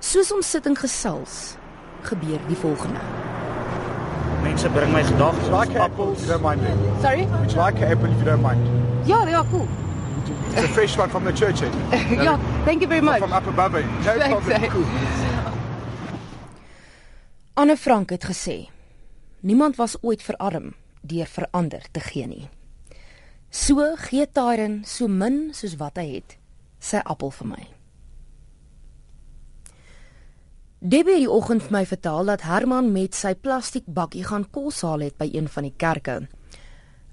Soos 0.00 0.32
ons 0.32 0.50
sit 0.50 0.66
en 0.66 0.76
gesels, 0.76 1.56
gebeur 2.02 2.40
die 2.48 2.56
volgende. 2.56 3.00
Mense 4.42 4.68
bring 4.68 4.92
my 4.92 5.02
gedagtes 5.02 5.48
Like 5.48 5.68
like 5.68 5.70
an 5.78 5.90
apple, 5.90 6.12
if 6.12 6.20
you 6.20 6.26
don't 6.28 6.42
mind. 6.42 6.60
Sorry? 7.00 7.20
You 7.22 7.64
like 7.64 7.80
an 7.82 7.90
apple 7.92 8.10
if 8.10 8.18
you 8.18 8.24
don't 8.24 8.42
mind? 8.42 8.60
Ja, 9.06 9.24
ja, 9.28 9.44
cool. 9.50 9.66
It's 10.52 10.64
a 10.64 10.68
fresh 10.68 10.98
one 10.98 11.08
from 11.08 11.24
the 11.24 11.32
church. 11.32 11.62
eh? 11.62 11.70
ja, 12.26 12.38
thank 12.64 12.80
you 12.82 12.88
very 12.88 13.00
much. 13.00 13.18
From 13.18 13.32
up 13.32 13.46
above 13.46 13.74
it. 13.80 13.86
No 13.86 14.12
Thanks, 14.18 14.28
problem. 14.28 14.62
eh. 14.62 14.68
Cool. 14.68 14.84
Anne 17.54 17.76
Frank 17.76 18.10
het 18.10 18.24
gesê: 18.24 18.68
Niemand 19.40 19.76
was 19.76 19.96
ooit 20.00 20.22
verarm 20.22 20.74
deur 21.00 21.26
verander 21.26 21.84
te 21.90 22.00
gee 22.00 22.26
nie. 22.26 22.48
So 23.50 23.96
gee 23.96 24.26
Tyron 24.32 24.84
so 24.86 25.08
min 25.08 25.50
soos 25.52 25.74
wat 25.76 25.98
hy 26.00 26.06
het, 26.14 26.38
sy 26.80 27.02
appel 27.04 27.30
vir 27.30 27.48
my. 27.50 27.64
Debbie 30.80 31.18
het 31.18 31.24
die 31.26 31.30
oggend 31.30 31.66
vir 31.66 31.74
my 31.76 31.82
vertel 31.86 32.30
dat 32.30 32.46
Herman 32.48 32.88
met 32.94 33.14
sy 33.14 33.34
plastiek 33.34 33.84
bakkie 33.84 34.24
gaan 34.24 34.46
kos 34.50 34.80
haal 34.80 35.04
het 35.04 35.18
by 35.20 35.28
een 35.34 35.50
van 35.52 35.68
die 35.68 35.74
kerke. 35.76 36.14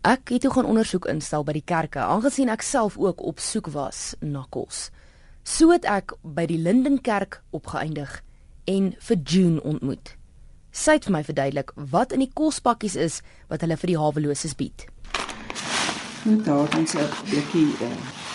Ek 0.08 0.32
het 0.32 0.46
toe 0.46 0.54
gaan 0.56 0.70
ondersoek 0.70 1.10
instel 1.12 1.44
by 1.44 1.58
die 1.58 1.66
kerke, 1.68 2.00
aangesien 2.00 2.50
ek 2.50 2.64
self 2.64 2.96
ook 2.98 3.20
op 3.20 3.44
soek 3.44 3.68
was 3.76 4.16
na 4.22 4.46
kos. 4.50 4.88
So 5.44 5.76
het 5.76 5.84
ek 5.84 6.16
by 6.24 6.48
die 6.48 6.62
Lindenkerk 6.64 7.42
opgeëindig 7.52 8.22
en 8.72 8.94
vir 8.96 9.22
June 9.26 9.60
ontmoet. 9.68 10.16
Sy 10.72 11.00
het 11.00 11.06
vir 11.08 11.14
my 11.14 11.24
verduidelik 11.26 11.72
wat 11.90 12.14
in 12.14 12.22
die 12.22 12.32
kospakkies 12.34 12.96
is 12.96 13.22
wat 13.50 13.62
hulle 13.66 13.78
vir 13.78 13.94
die 13.94 13.98
haweloses 13.98 14.54
bied. 14.56 14.86
Goed, 16.24 16.46
daar 16.46 16.68
het 16.68 16.76
ons 16.76 16.94
'n 16.94 17.10
blikkie 17.30 17.72
uh, 17.82 17.90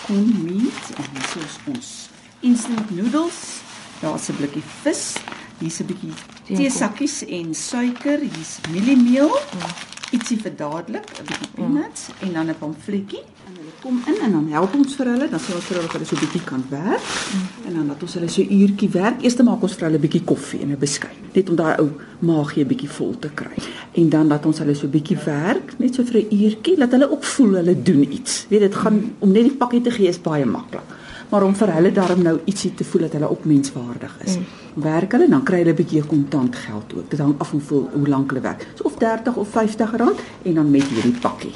corn 0.06 0.30
meat 0.42 0.84
en 0.96 1.10
is 1.44 1.58
ons 1.66 2.08
instant 2.40 2.90
noodles. 2.90 3.60
Daar's 4.00 4.28
'n 4.28 4.36
blikkie 4.36 4.62
vis. 4.82 5.16
Hier's 5.58 5.80
'n 5.80 5.86
bietjie 5.86 6.12
teesakkies 6.44 7.24
en 7.24 7.54
suiker. 7.54 8.18
Hier's 8.18 8.58
mieliemeel. 8.70 9.38
Ietsie 10.10 10.40
vir 10.40 10.56
dadelik, 10.56 11.06
'n 11.20 11.24
bietjie 11.24 11.50
peanuts 11.54 12.08
en 12.20 12.32
dan 12.32 12.50
'n 12.50 12.58
pamfletjie. 12.58 13.22
Kom 13.84 14.00
in 14.06 14.16
en 14.24 14.32
dan 14.32 14.46
help 14.48 14.72
ons 14.78 14.94
vir 14.96 15.08
hulle, 15.12 15.26
dan 15.28 15.40
sê 15.44 15.52
ons 15.52 15.64
vir 15.68 15.76
hulle 15.76 15.88
dat 15.90 15.94
hulle 15.98 16.06
so 16.08 16.16
'n 16.16 16.20
bietjie 16.24 16.44
kan 16.48 16.62
werk. 16.70 17.08
En 17.68 17.74
dan 17.76 17.86
laat 17.90 18.02
ons 18.02 18.14
hulle 18.14 18.28
so 18.28 18.40
'n 18.40 18.52
uurtjie 18.60 18.88
werk. 18.88 19.20
Eers 19.22 19.36
maak 19.44 19.62
ons 19.62 19.74
vir 19.74 19.84
hulle 19.86 19.98
'n 19.98 20.00
bietjie 20.06 20.24
koffie 20.24 20.60
en 20.62 20.70
'n 20.70 20.78
beskuit, 20.78 21.20
net 21.34 21.50
om 21.50 21.56
daai 21.56 21.76
ou 21.82 21.90
maagie 22.20 22.64
'n 22.64 22.68
bietjie 22.68 22.88
vol 22.88 23.14
te 23.18 23.28
kry. 23.34 23.56
En 23.92 24.08
dan 24.08 24.26
laat 24.26 24.46
ons 24.46 24.58
hulle 24.58 24.74
so 24.74 24.86
'n 24.86 24.90
bietjie 24.90 25.18
werk, 25.24 25.78
net 25.78 25.94
so 25.94 26.02
vir 26.02 26.16
'n 26.16 26.26
uurtjie, 26.32 26.78
laat 26.78 26.92
hulle 26.92 27.10
ook 27.10 27.24
voel 27.24 27.52
hulle 27.54 27.82
doen 27.82 28.12
iets. 28.12 28.46
Weet 28.48 28.60
dit 28.60 28.74
gaan 28.74 29.14
om 29.18 29.32
net 29.32 29.42
die 29.42 29.56
pakkie 29.56 29.80
te 29.82 29.90
gee 29.90 30.08
is 30.08 30.20
baie 30.20 30.46
maklik. 30.46 30.88
Maar 31.28 31.42
om 31.42 31.54
vir 31.54 31.72
hulle 31.72 31.92
daarom 31.92 32.22
nou 32.22 32.40
ietsie 32.44 32.74
te 32.74 32.84
voel 32.84 33.02
dat 33.02 33.12
hulle 33.12 33.30
ook 33.30 33.44
menswaardig 33.44 34.16
is. 34.24 34.36
Mm. 34.36 34.44
Werk 34.82 35.12
hulle 35.12 35.28
dan 35.28 35.42
kry 35.42 35.58
hulle 35.58 35.72
'n 35.72 35.76
bietjie 35.76 36.02
kontant 36.06 36.56
geld 36.56 36.94
ook. 36.96 37.10
Dit 37.10 37.18
hang 37.18 37.34
af 37.38 37.50
hoe 37.50 37.60
hoe 37.92 38.08
lank 38.08 38.30
hulle 38.30 38.42
werk. 38.42 38.66
So 38.76 38.84
of 38.84 38.96
30 38.96 39.36
of 39.36 39.48
50 39.48 39.96
rand 39.96 40.18
en 40.42 40.54
dan 40.54 40.70
met 40.70 40.84
hierdie 40.84 41.20
pakkie. 41.20 41.52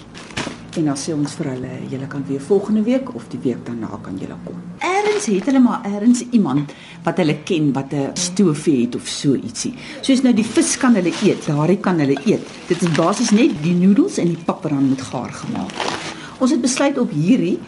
En 0.78 0.84
dan 0.86 0.98
sê 0.98 1.10
ons 1.10 1.32
vir 1.40 1.48
hulle, 1.50 1.68
julle 1.90 2.06
kan 2.06 2.22
weer 2.28 2.40
volgende 2.40 2.84
week 2.86 3.08
of 3.18 3.24
die 3.32 3.38
week 3.42 3.64
daarna 3.66 3.98
kan 4.02 4.18
julle 4.20 4.36
kom. 4.44 4.58
Erns 4.86 5.24
het 5.26 5.48
hulle 5.50 5.58
maar 5.58 5.86
erns 5.88 6.20
iemand 6.30 6.70
wat 7.02 7.18
hulle 7.18 7.34
ken 7.48 7.72
wat 7.74 7.92
'n 7.92 8.14
stoofie 8.14 8.84
het 8.84 8.94
of 8.94 9.08
so 9.08 9.34
ietsie. 9.34 9.74
Soos 10.00 10.22
nou 10.22 10.34
die 10.34 10.44
vis 10.44 10.76
kan 10.76 10.94
hulle 10.94 11.12
eet, 11.22 11.46
daardie 11.46 11.80
kan 11.80 11.98
hulle 11.98 12.18
eet. 12.24 12.46
Dit 12.68 12.82
is 12.82 12.94
basies 12.94 13.30
net 13.30 13.62
die 13.62 13.74
noedels 13.74 14.18
en 14.18 14.28
die 14.28 14.44
pap 14.44 14.62
wat 14.62 14.72
dan 14.72 14.88
moet 14.88 15.02
gaar 15.02 15.32
gemaak 15.32 15.72
word. 15.72 16.14
Ons 16.38 16.50
het 16.50 16.60
besluit 16.60 16.98
op 16.98 17.10
hierdie 17.10 17.58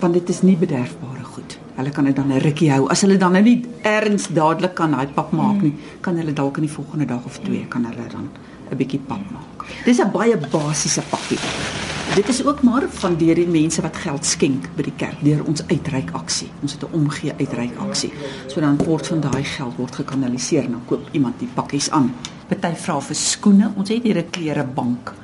want 0.00 0.12
dit 0.14 0.28
is 0.28 0.42
nie 0.42 0.56
bederfbare 0.56 1.24
goed. 1.24 1.58
Hulle 1.76 1.90
kan 1.90 2.04
dit 2.04 2.16
dan 2.16 2.32
'n 2.32 2.40
rukkie 2.40 2.72
hou. 2.72 2.88
As 2.88 3.00
hulle 3.00 3.16
dan 3.16 3.32
nou 3.32 3.42
nie 3.42 3.64
erns 3.82 4.26
dadelik 4.28 4.74
kan 4.74 4.90
daai 4.90 5.06
pap 5.06 5.30
maak 5.32 5.62
nie, 5.62 5.74
kan 6.00 6.16
hulle 6.16 6.32
dalk 6.32 6.56
in 6.56 6.66
die 6.66 6.74
volgende 6.74 7.06
dag 7.06 7.24
of 7.24 7.38
twee 7.38 7.66
kan 7.68 7.84
hulle 7.84 8.08
dan 8.10 8.28
'n 8.70 8.76
bietjie 8.76 9.00
pap 9.06 9.22
maak. 9.30 9.84
Dis 9.84 10.00
'n 10.00 10.10
baie 10.10 10.36
basiese 10.36 11.02
pakkie. 11.10 11.38
Dit 12.14 12.28
is 12.28 12.44
ook 12.44 12.62
maar 12.62 12.84
van 12.88 13.16
deur 13.16 13.34
die 13.34 13.48
mense 13.48 13.82
wat 13.82 13.96
geld 13.96 14.24
skenk 14.24 14.68
by 14.76 14.82
die 14.82 14.94
kerk 14.96 15.18
deur 15.24 15.44
ons 15.44 15.62
uitreik 15.66 16.10
aksie. 16.12 16.50
Ons 16.62 16.72
het 16.72 16.82
'n 16.84 16.94
omgee 16.94 17.32
uitreik 17.38 17.76
aksie. 17.76 18.12
So 18.46 18.60
dan 18.60 18.76
word 18.76 19.06
van 19.06 19.20
daai 19.20 19.44
geld 19.44 19.76
word 19.76 19.94
gekanaliseer 19.94 20.64
en 20.64 20.70
dan 20.70 20.84
koop 20.86 21.08
iemand 21.12 21.38
die 21.38 21.48
pakkies 21.54 21.90
aan. 21.90 22.14
Party 22.48 22.74
vra 22.74 23.00
vir 23.00 23.16
skoene. 23.16 23.72
Ons 23.76 23.88
het 23.88 24.02
hier 24.02 24.18
'n 24.18 24.30
klerebank 24.30 25.14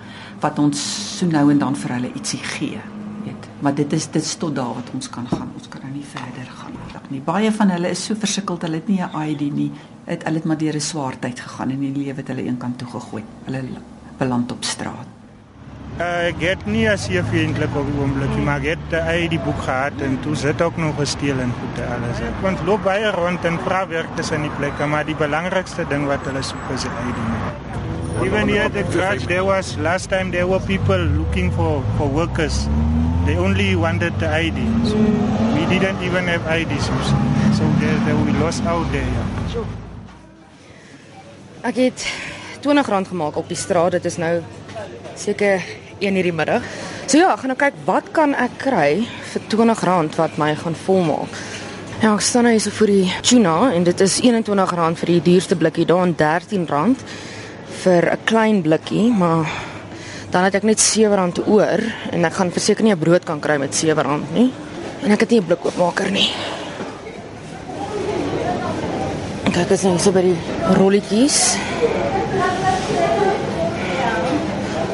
wat 0.41 0.59
ons 0.59 0.79
so 1.19 1.27
nou 1.27 1.51
en 1.51 1.59
dan 1.59 1.77
vir 1.77 1.91
hulle 1.91 2.13
ietsie 2.15 2.43
gee. 2.43 2.81
Weet. 3.25 3.49
Maar 3.61 3.75
dit 3.75 3.93
is 3.93 4.11
dit 4.11 4.23
is 4.23 4.35
tot 4.35 4.55
daar 4.55 4.75
wat 4.75 4.91
ons 4.95 5.11
kan 5.11 5.29
gaan. 5.29 5.51
Ons 5.55 5.69
kan 5.69 5.81
nou 5.83 5.93
nie 5.93 6.05
verder 6.05 6.47
gaan 6.47 6.73
nie. 7.13 7.23
Baie 7.25 7.53
van 7.55 7.73
hulle 7.75 7.93
is 7.93 8.05
so 8.09 8.19
versukkeld, 8.19 8.67
hulle 8.67 8.81
het 8.81 8.89
nie 8.89 9.01
'n 9.01 9.11
ID 9.31 9.55
nie. 9.55 9.71
Het 10.05 10.25
hulle 10.25 10.37
het 10.37 10.45
maar 10.45 10.59
deur 10.59 10.75
'n 10.75 10.81
swaar 10.81 11.19
tyd 11.19 11.41
gegaan 11.41 11.71
en 11.71 11.81
die 11.81 11.93
lewe 11.93 12.17
het 12.17 12.29
hulle 12.29 12.43
eenkant 12.43 12.79
toe 12.79 12.89
gegooi. 12.89 13.25
Hulle 13.45 13.63
beland 14.19 14.53
op 14.53 14.65
straat. 14.65 15.22
Uh, 16.03 16.31
ek 16.33 16.41
het 16.43 16.63
nie 16.67 16.83
as 16.91 17.05
jy 17.11 17.21
vriendelik 17.29 17.75
op 17.79 17.87
oomblik, 18.01 18.31
nie, 18.35 18.43
maar 18.47 18.63
ek 18.63 18.73
het 18.73 18.95
uh, 18.97 19.03
uit 19.13 19.31
die 19.31 19.39
boek 19.45 19.61
gehad 19.63 20.01
en 20.03 20.17
toe 20.25 20.33
sit 20.39 20.63
ook 20.65 20.79
nog 20.81 20.97
gesteel 20.99 21.39
en 21.43 21.53
goede 21.61 21.85
alles. 21.95 22.23
Ek 22.27 22.41
want 22.43 22.63
loop 22.67 22.83
baie 22.87 23.11
rond 23.15 23.45
en 23.47 23.59
vra 23.63 23.83
werk 23.91 24.11
tussen 24.19 24.43
die 24.43 24.51
plekke, 24.57 24.89
maar 24.91 25.07
die 25.07 25.15
belangrikste 25.19 25.85
ding 25.93 26.09
wat 26.11 26.25
hulle 26.27 26.43
soek 26.49 26.73
is 26.75 26.87
die 26.89 26.95
ID. 27.07 27.21
Even 28.25 28.51
here 28.51 28.65
at 28.67 28.75
the 28.75 28.83
garage, 28.91 29.29
there 29.31 29.45
was 29.47 29.77
last 29.79 30.11
time 30.11 30.33
there 30.35 30.49
were 30.49 30.63
people 30.67 30.99
looking 31.21 31.53
for 31.55 31.85
for 31.99 32.09
workers. 32.11 32.65
They 33.29 33.37
only 33.39 33.77
wanted 33.77 34.19
the 34.19 34.27
ID. 34.27 34.59
So 34.91 34.99
we 35.55 35.69
didn't 35.71 36.03
even 36.03 36.27
have 36.27 36.43
IDs. 36.51 36.91
So 37.55 37.69
they, 37.79 37.93
they 38.09 38.17
we 38.25 38.35
lost 38.43 38.67
out 38.67 38.91
there. 38.91 39.07
Yeah. 39.07 39.67
Ek 41.63 41.79
het 41.79 42.09
R20 42.67 43.15
gemaak 43.15 43.39
op 43.39 43.47
die 43.49 43.59
straat. 43.59 43.95
Dit 43.95 44.11
is 44.11 44.19
nou 44.19 44.41
seker 45.15 45.63
1 46.03 46.19
hierdie 46.19 46.35
middag. 46.35 46.67
So 47.07 47.19
ja, 47.19 47.33
ek 47.33 47.43
gaan 47.43 47.53
nou 47.53 47.59
kyk 47.61 47.81
wat 47.87 48.13
kan 48.17 48.35
ek 48.35 48.59
kry 48.63 49.07
vir 49.33 49.43
R20 49.51 50.19
wat 50.19 50.39
my 50.41 50.55
gaan 50.59 50.77
volmaak. 50.87 51.37
Ja, 52.03 52.15
ek 52.17 52.25
staan 52.27 52.49
nou 52.49 52.53
hier 52.55 52.63
so 52.65 52.75
vir 52.75 52.91
die 52.91 53.13
tuna 53.23 53.71
en 53.77 53.85
dit 53.87 54.01
is 54.03 54.19
R21 54.21 54.97
vir 54.99 55.13
die 55.13 55.21
duurste 55.23 55.59
blikkie 55.59 55.87
daar 55.87 56.03
en 56.07 56.17
R13 56.19 56.97
vir 57.83 58.11
'n 58.11 58.25
klein 58.25 58.63
blikkie, 58.63 59.11
maar 59.11 59.47
dan 60.31 60.45
het 60.45 60.55
ek 60.55 60.65
net 60.65 60.79
R7 60.79 61.47
oor 61.47 61.81
en 62.11 62.25
ek 62.25 62.33
gaan 62.33 62.51
verseker 62.51 62.83
nie 62.83 62.93
'n 62.93 62.99
brood 62.99 63.25
kan 63.25 63.41
kry 63.41 63.57
met 63.59 63.71
R7 63.71 64.23
nie. 64.35 64.53
En 65.03 65.11
ek 65.13 65.21
het 65.21 65.31
nie 65.31 65.41
'n 65.41 65.47
blik 65.47 65.65
oopmaker 65.65 66.11
nie. 66.11 66.31
Kyk 69.53 69.71
as 69.71 69.85
ons 69.85 70.03
so 70.03 70.11
by 70.13 70.23
die 70.23 70.39
rolletjies. 70.79 71.57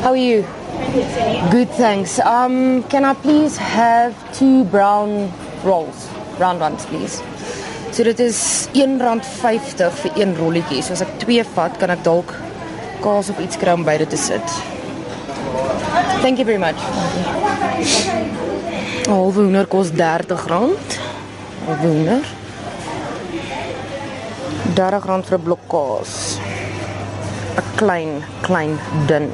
How 0.03 0.11
are 0.11 0.17
you? 0.17 0.58
Good, 0.89 1.69
thanks. 1.77 2.19
Um, 2.21 2.83
can 2.85 3.05
I 3.05 3.13
please 3.13 3.59
have 3.59 4.15
two 4.33 4.65
brown 4.65 5.31
rolls? 5.63 6.09
Brown 6.39 6.59
ones, 6.59 6.87
please. 6.87 7.21
So 7.93 8.05
dit 8.05 8.19
is 8.21 8.69
R1.50 8.73 9.91
vir 10.01 10.17
een 10.17 10.33
rolletjie. 10.39 10.81
So 10.83 10.95
as 10.97 11.03
ek 11.05 11.13
twee 11.21 11.45
vat, 11.45 11.77
kan 11.77 11.93
ek 11.93 12.01
dalk 12.07 12.33
kaas 13.05 13.29
of 13.29 13.43
iets 13.45 13.61
kry 13.61 13.75
om 13.77 13.85
beide 13.85 14.07
te 14.09 14.17
sit. 14.17 14.55
Thank 16.25 16.41
you 16.41 16.49
very 16.49 16.63
much. 16.63 16.81
Halve 19.05 19.45
hoender 19.45 19.69
kos 19.69 19.93
R30. 19.93 20.41
Halve 21.67 21.85
hoender. 21.85 22.33
R30 24.73 25.29
vir 25.29 25.39
'n 25.39 25.45
blok 25.45 25.69
kaas. 25.69 26.41
'n 27.61 27.77
Klein, 27.77 28.25
klein 28.43 28.79
dun 29.07 29.31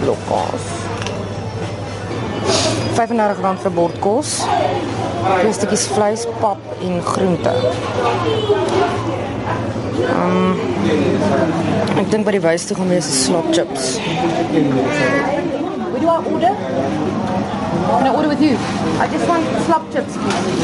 blok 0.00 0.20
kaas. 0.28 0.64
R35 3.00 3.64
vir 3.64 3.74
bord 3.76 4.00
kos. 4.04 4.32
Twee 5.20 5.52
stukkies 5.56 5.86
vleis, 5.94 6.26
pap 6.40 6.60
en 6.84 7.00
groente. 7.04 7.52
Um, 10.10 10.56
ek 12.00 12.08
dink 12.12 12.24
by 12.28 12.32
die 12.36 12.42
wys 12.44 12.64
toe 12.68 12.76
gaan 12.78 12.92
wees 12.92 13.08
is 13.08 13.18
slop 13.26 13.48
chips. 13.56 13.96
What 15.90 16.00
do 16.00 16.08
I 16.08 16.18
order? 16.32 16.54
Can 17.90 18.06
I 18.06 18.14
order 18.14 18.28
with 18.28 18.42
you? 18.42 18.56
I 19.00 19.08
just 19.12 19.26
want 19.28 19.44
slop 19.66 19.84
chips, 19.92 20.16
please. 20.16 20.60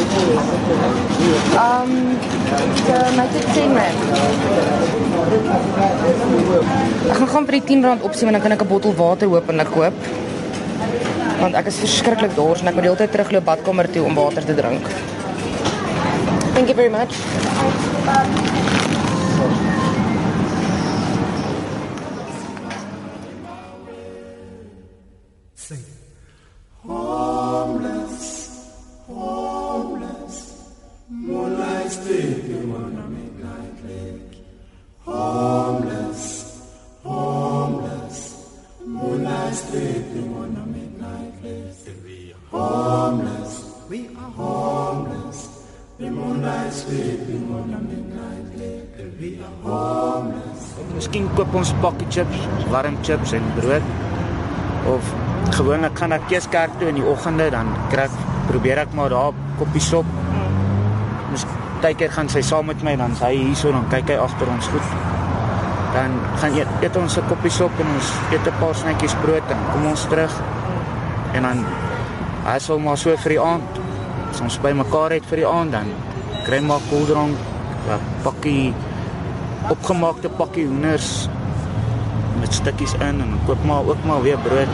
Um, 1.56 2.20
so 2.86 2.94
make 3.16 3.34
it 3.40 3.46
10 3.52 3.74
rand. 3.74 3.98
Ek 7.06 7.20
gaan 7.20 7.28
gaan 7.30 7.44
vir 7.46 7.54
die 7.60 7.66
10 7.68 7.84
rand 7.86 8.02
opsie 8.02 8.26
en 8.26 8.34
dan 8.34 8.42
kan 8.42 8.52
ek 8.52 8.62
'n 8.62 8.68
bottel 8.68 8.94
water 8.94 9.28
hopelik 9.28 9.70
koop. 9.70 9.94
Want 11.40 11.54
ek 11.54 11.66
is 11.66 11.78
verskriklik 11.78 12.34
dors 12.34 12.60
en 12.60 12.68
ek 12.68 12.74
moet 12.74 12.82
die 12.82 12.90
hele 12.90 13.02
tyd 13.02 13.12
terugloop 13.12 13.44
badkamer 13.44 13.90
toe 13.90 14.04
om 14.04 14.14
water 14.14 14.44
te 14.44 14.54
drink. 14.54 14.84
Thank 16.54 16.66
you 16.68 16.74
very 16.74 16.90
much. 16.90 17.14
Miskien 50.96 51.28
koop 51.36 51.54
ons 51.54 51.72
pakkie 51.82 52.08
chips, 52.10 52.46
warm 52.72 52.96
chips 53.06 53.34
en 53.36 53.44
brood. 53.58 53.86
Of 54.90 55.12
gewoonlik 55.54 55.98
gaan 55.98 56.14
ek 56.16 56.30
eers 56.32 56.48
kerk 56.50 56.74
toe 56.80 56.88
in 56.90 56.98
die 56.98 57.06
oggende 57.06 57.46
dan 57.54 57.70
kry 57.92 58.06
probeer 58.48 58.82
ek 58.82 58.94
maar 58.98 59.14
daar 59.14 59.36
koppie 59.60 59.82
sop. 59.82 60.08
Mis 61.30 61.46
partykeer 61.86 62.10
gaan 62.16 62.30
sy 62.32 62.42
saam 62.42 62.66
met 62.66 62.82
my 62.82 62.96
dan 62.98 63.14
sy 63.18 63.30
hierso 63.36 63.70
dan 63.74 63.86
kyk 63.92 64.10
hy 64.10 64.18
agter 64.26 64.50
ons 64.50 64.70
goed. 64.72 64.88
Dan 65.94 66.18
gaan 66.40 66.56
eet, 66.58 66.70
eet 66.82 66.96
ons 66.98 67.18
'n 67.18 67.28
koppie 67.30 67.50
sop 67.50 67.72
en 67.80 67.86
ons 67.94 68.08
eet 68.32 68.46
'n 68.46 68.58
paar 68.60 68.74
snytjies 68.74 69.14
brood 69.22 69.46
en 69.50 69.60
kom 69.72 69.86
ons 69.86 70.06
terug. 70.08 70.34
En 71.34 71.42
dan 71.42 71.64
hy 72.46 72.58
sal 72.58 72.78
maar 72.78 72.98
so 72.98 73.16
vir 73.16 73.30
die 73.30 73.40
aand. 73.40 73.70
As 74.30 74.40
ons 74.40 74.58
by 74.58 74.72
mekaar 74.72 75.10
het 75.10 75.24
vir 75.30 75.36
die 75.36 75.46
aand 75.46 75.72
dan 75.72 75.86
maar 76.66 76.78
koeldrank, 76.90 77.36
'n 77.88 78.00
pakkie 78.22 78.72
opgemaakte 79.68 80.28
pakkie 80.28 80.66
hoenders 80.66 81.28
met 82.40 82.54
stukkies 82.54 82.92
in 82.92 83.20
en 83.20 83.38
koop 83.46 83.64
maar 83.64 83.82
ook 83.86 84.04
maar 84.04 84.22
weer 84.22 84.38
brood. 84.38 84.70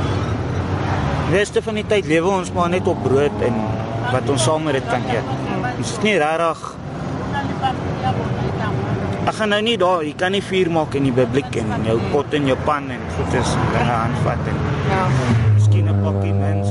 Die 1.28 1.36
res 1.38 1.50
van 1.64 1.74
die 1.74 1.86
tyd 1.86 2.06
lewe 2.06 2.28
ons 2.28 2.52
maar 2.52 2.68
net 2.68 2.86
op 2.86 3.02
brood 3.02 3.36
en 3.40 3.54
wat 4.12 4.28
ons 4.28 4.42
saam 4.42 4.62
met 4.62 4.72
dit 4.72 4.86
kan 4.90 5.02
eet. 5.08 5.28
Ons 5.78 5.90
is 5.90 6.02
nie 6.02 6.18
regtig 6.18 6.76
Ek 9.22 9.36
gaan 9.38 9.52
nou 9.54 9.60
nie 9.62 9.76
daar, 9.78 10.00
jy 10.02 10.14
kan 10.18 10.32
nie 10.34 10.42
vuur 10.42 10.68
maak 10.74 10.96
in 10.98 11.04
die 11.06 11.12
publiek 11.14 11.54
en 11.60 11.84
jou 11.86 11.94
pot 12.10 12.32
en 12.34 12.48
jou 12.50 12.56
pan 12.66 12.90
en 12.90 13.02
goed 13.16 13.34
is 13.38 13.52
in 13.54 13.60
'n 13.78 13.86
handvat 13.86 14.48
en 14.50 14.56
Ja. 14.90 15.06
miskien 15.54 15.88
'n 15.88 16.02
pakkie 16.02 16.32
mens 16.34 16.61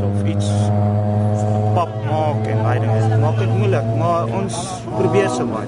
moeilik, 3.72 3.98
maar 3.98 4.26
ons 4.28 4.56
probeer 4.98 5.30
so 5.30 5.46
baie. 5.46 5.68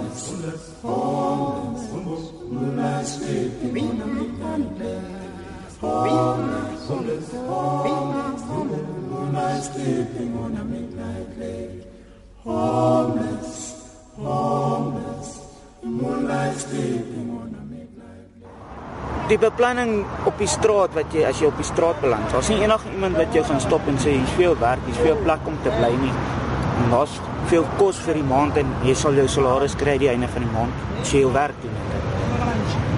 Die 19.27 19.39
beplanning 19.39 20.05
op 20.27 20.37
die 20.37 20.47
straat 20.47 20.93
wat 20.93 21.13
jy 21.15 21.23
as 21.25 21.39
jy 21.39 21.47
op 21.47 21.57
die 21.57 21.65
straat 21.65 21.99
beland. 22.03 22.29
Daar's 22.31 22.51
nie 22.51 22.59
enige 22.61 22.91
iemand 22.93 23.17
wat 23.17 23.33
jou 23.33 23.45
gaan 23.47 23.61
stop 23.63 23.87
en 23.87 23.97
sê 23.97 24.17
hier's 24.19 24.37
veel 24.37 24.57
werk, 24.59 24.83
hier's 24.85 25.03
veel 25.07 25.19
plek 25.23 25.47
om 25.47 25.55
te 25.63 25.71
bly 25.79 25.95
nie. 26.03 26.42
Daar's 26.91 27.13
veel 27.49 27.65
kos 27.77 27.99
vir 28.05 28.17
die 28.19 28.25
maand 28.27 28.57
en 28.61 28.69
jy 28.85 28.95
sal 28.97 29.17
jou 29.17 29.27
salaris 29.29 29.75
kry 29.77 29.97
die 30.01 30.09
einde 30.11 30.29
van 30.31 30.45
die 30.45 30.53
maand 30.53 31.01
as 31.01 31.13
jy 31.13 31.23
jou 31.23 31.31
werk 31.33 31.57
doen. 31.61 31.75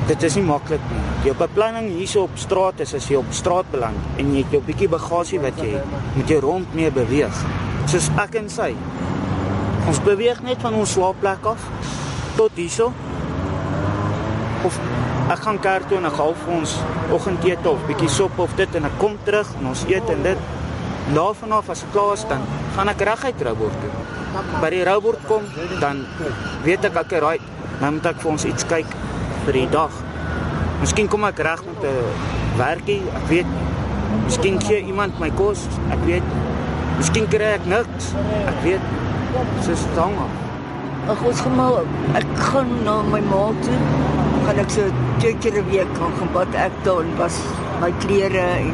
Dit 0.06 0.24
is 0.24 0.36
nie 0.38 0.44
maklik 0.46 0.84
nie. 0.92 1.04
Jou 1.26 1.34
beplanning 1.40 1.88
hierso 1.96 2.28
op 2.28 2.36
straat 2.38 2.82
is 2.86 2.94
as 2.94 3.08
jy 3.10 3.18
op 3.18 3.32
straat 3.34 3.70
beland 3.74 4.20
en 4.22 4.34
jy 4.36 4.44
het 4.44 4.52
jou 4.54 4.62
bietjie 4.68 4.90
bagasie 4.92 5.40
wat 5.42 5.58
jy 5.58 5.72
het, 5.74 5.96
moet 6.14 6.30
jy 6.30 6.38
rond 6.44 6.76
mee 6.78 6.92
beweeg. 6.94 7.40
Soos 7.90 8.12
ek 8.22 8.38
en 8.42 8.52
sy. 8.54 8.70
Ons 9.90 10.02
beweeg 10.06 10.44
net 10.46 10.62
van 10.62 10.78
ons 10.78 10.94
slaapplek 10.94 11.50
af 11.50 11.66
tot 12.38 12.54
hierso. 12.62 12.92
Of 14.66 14.78
ek 15.34 15.42
gaan 15.48 15.60
kerk 15.62 15.90
toe 15.90 15.98
en 15.98 16.06
ek 16.12 16.20
haal 16.22 16.38
vir 16.44 16.54
ons 16.60 16.78
oggendete 17.18 17.72
of 17.72 17.82
bietjie 17.90 18.12
sop 18.14 18.38
of 18.46 18.54
dit 18.62 18.78
en 18.78 18.86
ek 18.86 19.02
kom 19.02 19.18
terug 19.26 19.50
en 19.58 19.72
ons 19.74 19.84
eet 19.90 20.14
en 20.14 20.24
dit. 20.26 20.48
Daarvan 21.18 21.58
af 21.58 21.74
as 21.74 21.82
ek 21.86 21.94
klaar 21.98 22.14
is 22.14 22.30
dan 22.30 22.46
gaan 22.76 22.92
ek 22.92 23.04
reguit 23.08 23.42
Roubord 23.48 23.76
toe. 23.80 23.92
By 24.60 24.70
die 24.74 24.84
Roubord 24.84 25.22
kom, 25.30 25.46
dan 25.80 26.04
weet 26.66 26.88
ek 26.90 26.98
ek 27.06 27.16
right. 27.24 27.54
Nou 27.80 27.94
moet 27.96 28.10
ek 28.12 28.20
vir 28.24 28.32
ons 28.32 28.46
iets 28.48 28.68
kyk 28.68 28.90
vir 29.46 29.58
die 29.62 29.68
dag. 29.72 29.96
Miskien 30.82 31.08
kom 31.12 31.24
ek 31.28 31.40
reg 31.48 31.64
met 31.68 31.84
'n 31.84 32.60
werkie, 32.60 33.02
ek 33.16 33.26
weet. 33.32 33.50
Miskien 34.26 34.60
gee 34.62 34.82
iemand 34.92 35.20
my 35.20 35.32
kos, 35.32 35.68
ek 35.92 36.02
weet. 36.06 36.28
Miskien 36.98 37.28
kry 37.28 37.56
ek 37.60 37.66
niks, 37.66 38.14
ek 38.48 38.60
weet. 38.64 38.84
Dis 39.66 39.80
staan 39.80 40.16
af. 40.26 40.34
Ons 41.24 41.42
gaan 41.42 41.56
maar 41.56 41.84
ek 42.16 42.28
gaan 42.36 42.84
na 42.84 43.02
my 43.04 43.22
ma 43.22 43.52
toe. 43.64 43.80
Gaan 44.46 44.60
ek 44.60 44.70
so 44.70 44.82
twee 45.20 45.36
keer 45.40 45.56
'n 45.62 45.70
week 45.70 45.92
gaan 46.00 46.14
gaan 46.20 46.32
bad 46.34 46.56
ek 46.56 46.72
daar 46.84 47.02
en 47.02 47.18
was 47.18 47.40
my 47.86 47.94
klere 48.02 48.42
en 48.42 48.74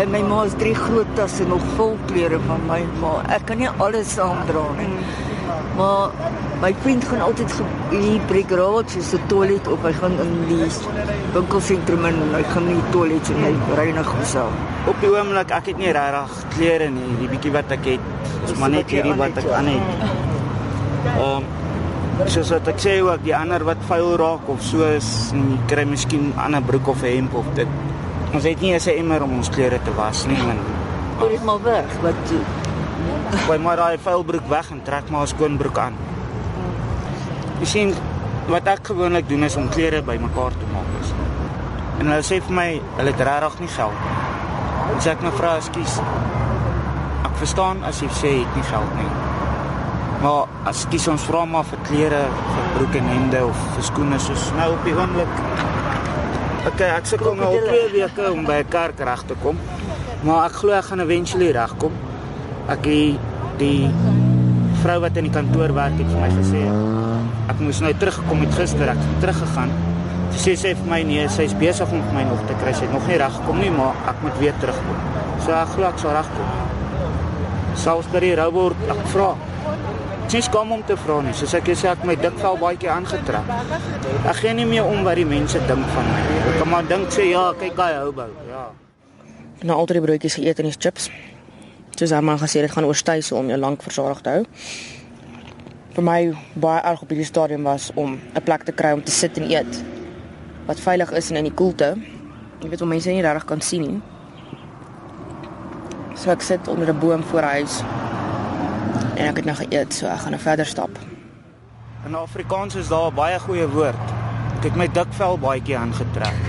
en 0.00 0.10
my 0.12 0.20
ma 0.28 0.44
se 0.48 0.56
drie 0.60 0.74
groot 0.76 1.08
tasse 1.16 1.44
nog 1.48 1.64
vol 1.76 1.96
klere 2.08 2.38
van 2.46 2.62
my 2.68 2.80
ma. 3.00 3.12
Ek 3.36 3.46
kan 3.48 3.60
nie 3.60 3.68
alles 3.84 4.14
saamdra 4.16 4.64
nie. 4.78 4.88
Maar 5.78 6.12
my 6.62 6.70
vriend 6.84 7.04
gaan 7.08 7.22
altyd 7.24 7.54
hier 7.90 8.22
by 8.28 8.36
die 8.38 8.44
garage 8.52 9.02
se 9.04 9.20
toilet 9.32 9.68
op. 9.72 9.84
Hy 9.84 9.92
gaan 9.96 10.16
in 10.24 10.34
die 10.48 10.68
winkelsentrum 11.36 12.08
in 12.10 12.20
en 12.26 12.34
hy 12.36 12.42
gaan 12.52 12.68
nie 12.68 12.80
toilet 12.96 13.32
en 13.34 13.42
hy 13.46 13.52
reinig 13.80 14.12
homself. 14.14 14.60
Op 14.92 15.04
die 15.04 15.12
oomblik 15.14 15.54
ek 15.60 15.72
het 15.72 15.80
nie 15.80 15.94
regtig 15.96 16.36
klere 16.56 16.90
nie. 16.96 17.08
Die 17.22 17.30
bietjie 17.32 17.54
wat 17.56 17.76
ek 17.76 17.92
het, 17.94 18.10
is 18.44 18.56
maar 18.60 18.72
net 18.76 18.92
hierdie 18.92 19.16
wat 19.20 19.40
ek 19.40 19.52
aan 19.56 19.72
het. 19.74 20.04
Ehm 21.16 21.24
um, 21.40 21.48
soos 22.28 22.50
wat 22.52 22.66
ek 22.68 22.80
sê 22.82 22.98
ook 23.00 23.22
die 23.24 23.32
ander 23.32 23.64
wat 23.64 23.80
vuil 23.88 24.10
raak 24.20 24.48
of 24.52 24.60
so 24.64 24.84
is, 24.84 25.30
kry 25.70 25.86
miskien 25.88 26.28
'n 26.34 26.42
ander 26.48 26.60
broek 26.60 26.92
of 26.92 27.02
'n 27.02 27.16
hemp 27.16 27.34
of 27.34 27.48
dit. 27.56 27.89
Ons 28.30 28.44
het 28.44 28.60
nie 28.60 28.72
eens 28.72 28.86
'n 28.86 28.98
emmer 28.98 29.22
om 29.22 29.32
ons 29.36 29.48
klere 29.50 29.78
te 29.82 29.94
was 29.94 30.26
nie, 30.26 30.38
man. 30.38 30.58
Dit 31.18 31.30
is 31.30 31.42
maar 31.42 31.62
weg 31.62 32.00
wat 32.02 32.14
Gooi 33.46 33.58
maar 33.58 33.76
daai 33.76 33.98
vuil 33.98 34.22
broek 34.24 34.48
weg 34.48 34.70
en 34.70 34.82
trek 34.82 35.10
maar 35.10 35.22
'n 35.22 35.26
skoon 35.26 35.56
broek 35.56 35.78
aan. 35.78 35.94
Jy 37.60 37.66
sien 37.66 37.94
wat 38.48 38.66
ek 38.66 38.86
gewoonlik 38.86 39.28
doen 39.28 39.42
is 39.42 39.56
om 39.56 39.68
klere 39.68 40.02
bymekaar 40.02 40.50
te 40.50 40.66
maak 40.72 40.90
is. 41.00 41.12
En 41.98 42.06
hulle 42.06 42.22
sê 42.22 42.42
vir 42.46 42.54
my 42.54 42.80
hulle 42.96 43.10
het 43.10 43.20
regtig 43.20 43.58
nie 43.60 43.68
geld 43.68 43.98
nie. 44.04 44.96
As 44.96 45.06
ek 45.06 45.20
nou 45.22 45.32
vra, 45.32 45.56
"Ekskuus. 45.56 46.00
Ek 47.24 47.36
verstaan 47.36 47.84
as 47.84 48.00
jy 48.00 48.08
sê 48.08 48.28
jy 48.28 48.38
het 48.38 48.54
nie 48.54 48.64
geld 48.64 48.94
nie. 48.96 49.10
Maar 50.22 50.44
as 50.64 50.86
kies 50.88 51.08
ons 51.08 51.22
vra 51.22 51.44
maar 51.44 51.64
vir 51.64 51.78
klere, 51.82 52.22
vir 52.54 52.64
broeke 52.74 52.98
en 52.98 53.08
hemde 53.08 53.46
of 53.46 53.56
vir 53.74 53.82
skoene 53.82 54.18
soos 54.18 54.52
nou 54.56 54.72
op 54.72 54.84
die 54.84 54.94
oomblik. 54.94 55.28
Okay, 56.60 56.90
ek 56.92 57.06
sukkel 57.08 57.38
nou 57.38 57.46
al 57.48 57.62
2 57.64 57.84
weke 57.94 58.26
om 58.28 58.42
by 58.44 58.58
'n 58.60 58.68
kerk 58.68 58.98
reg 59.00 59.22
te 59.24 59.34
kom. 59.42 59.56
Maar 60.22 60.44
ek 60.48 60.52
glo 60.60 60.72
ek 60.76 60.84
gaan 60.84 61.00
eventually 61.00 61.50
regkom. 61.56 61.92
Ek 62.68 62.84
het 62.84 63.16
die 63.58 63.88
vrou 64.82 65.00
wat 65.00 65.16
in 65.16 65.24
die 65.24 65.32
kantoor 65.32 65.72
werk 65.72 65.96
het 65.96 66.06
vir 66.12 66.20
my 66.20 66.28
gesê 66.28 66.60
ek 67.48 67.58
moes 67.60 67.80
nou 67.80 67.92
teruggekom 67.94 68.40
het 68.40 68.54
gister 68.54 68.88
ek 68.88 69.00
het 69.00 69.20
teruggegaan. 69.20 69.70
Sy 70.30 70.38
sê 70.50 70.56
sy 70.56 70.74
vir 70.74 70.88
my 70.90 71.02
nee, 71.02 71.28
sy's 71.28 71.54
besig 71.54 71.92
om 71.92 72.02
my 72.14 72.22
nog 72.22 72.44
te 72.46 72.54
kry. 72.62 72.72
Sy 72.72 72.84
het 72.84 72.92
nog 72.92 73.06
nie 73.08 73.16
reg 73.16 73.32
gekom 73.32 73.58
nie, 73.58 73.70
maar 73.70 73.94
ek 74.08 74.22
moet 74.22 74.38
weer 74.38 74.54
terugkom. 74.60 74.98
So 75.44 75.52
ek 75.52 75.68
glo 75.68 75.86
ek 75.88 75.98
sal 75.98 76.12
regkom. 76.12 76.48
Selfs 77.74 78.12
by 78.12 78.20
die 78.20 78.34
robot 78.36 78.76
ek 78.88 79.06
vra. 79.14 79.34
Dis 80.30 80.46
kom 80.48 80.70
om 80.70 80.82
te 80.86 80.94
vra 80.94 81.16
nie. 81.26 81.32
Soos 81.34 81.56
ek 81.58 81.72
sê 81.74 81.88
ek 81.90 82.04
my 82.06 82.14
dik 82.14 82.36
vel 82.38 82.58
baie 82.60 82.76
keer 82.78 82.92
aangetrek. 82.94 83.48
Ek 84.30 84.36
gee 84.38 84.52
nie 84.54 84.66
meer 84.68 84.86
om 84.86 85.02
wat 85.02 85.18
die 85.18 85.26
mense 85.26 85.58
dink 85.66 85.88
van 85.90 86.06
my. 86.06 86.20
Ek 86.52 86.58
kan 86.60 86.68
maar 86.70 86.86
dink 86.86 87.10
sê 87.10 87.24
ja, 87.32 87.48
kyk 87.58 87.74
daai 87.74 87.96
houbou. 87.96 88.28
Ja. 88.46 88.68
Nou 89.66 89.80
altyd 89.82 89.98
die 89.98 90.04
broodjies 90.04 90.36
geëet 90.38 90.62
en 90.62 90.68
die 90.70 90.76
chips. 90.76 91.08
Soos 91.96 92.14
hy 92.14 92.20
maar 92.22 92.38
gesê 92.38 92.62
dit 92.62 92.70
gaan 92.70 92.86
oorstyse 92.86 93.34
om 93.34 93.50
jou 93.50 93.58
lank 93.58 93.82
versadig 93.82 94.20
te 94.22 94.36
hou. 94.36 94.44
Vir 95.96 96.06
my 96.06 96.20
baie 96.62 96.84
erg 96.92 97.02
op 97.02 97.10
hierdie 97.10 97.26
stadium 97.26 97.66
was 97.66 97.90
om 97.98 98.14
'n 98.14 98.44
plek 98.46 98.62
te 98.68 98.72
kry 98.72 98.92
om 98.94 99.02
te 99.02 99.10
sit 99.10 99.36
en 99.36 99.50
eet 99.50 99.82
wat 100.66 100.78
veilig 100.78 101.10
is 101.10 101.30
en 101.30 101.36
in 101.42 101.50
die 101.50 101.58
koelte. 101.58 101.96
Jy 102.62 102.68
weet 102.68 102.78
hoe 102.78 102.88
mense 102.88 103.10
nie 103.10 103.22
regtig 103.22 103.44
kan 103.44 103.60
sien 103.60 103.82
nie. 103.82 104.00
So 106.14 106.30
ek 106.30 106.42
sit 106.42 106.68
onder 106.68 106.88
'n 106.88 106.98
boom 106.98 107.22
voor 107.22 107.42
huis 107.42 107.82
en 109.14 109.26
ek 109.26 109.36
het 109.40 109.44
nou 109.44 109.56
geëet, 109.56 109.94
so 109.94 110.06
ek 110.06 110.24
gaan 110.24 110.34
nou 110.36 110.42
verder 110.42 110.66
stap. 110.66 110.98
In 112.06 112.14
Afrikaans 112.14 112.74
is 112.74 112.88
daar 112.88 113.10
'n 113.10 113.14
baie 113.14 113.38
goeie 113.38 113.68
woord. 113.68 114.06
Ek 114.56 114.64
het 114.64 114.76
my 114.76 114.88
dikvel 114.88 115.38
keer 115.64 115.78
aangetrek. 115.78 116.40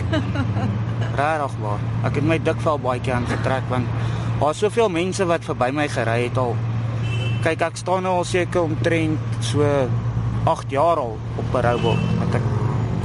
Regtig 1.21 1.55
waar. 1.61 1.79
Ek 2.03 2.15
het 2.15 2.23
my 2.23 2.39
dikvel 2.39 2.79
keer 3.01 3.13
aangetrek 3.13 3.63
want 3.69 3.87
daar's 4.39 4.57
soveel 4.57 4.89
mense 4.89 5.25
wat 5.25 5.43
verby 5.43 5.71
my 5.71 5.87
gery 5.87 6.23
het 6.23 6.37
al. 6.37 6.55
Kyk, 7.43 7.61
ek 7.61 7.77
staan 7.77 8.03
nou 8.03 8.17
al 8.17 8.23
seker 8.23 8.61
omtrent 8.61 9.19
so 9.39 9.63
8 10.43 10.69
jaar 10.69 10.97
al 10.97 11.17
op 11.37 11.53
'n 11.53 11.61
robot 11.65 11.99
wat 12.19 12.35
ek 12.35 12.47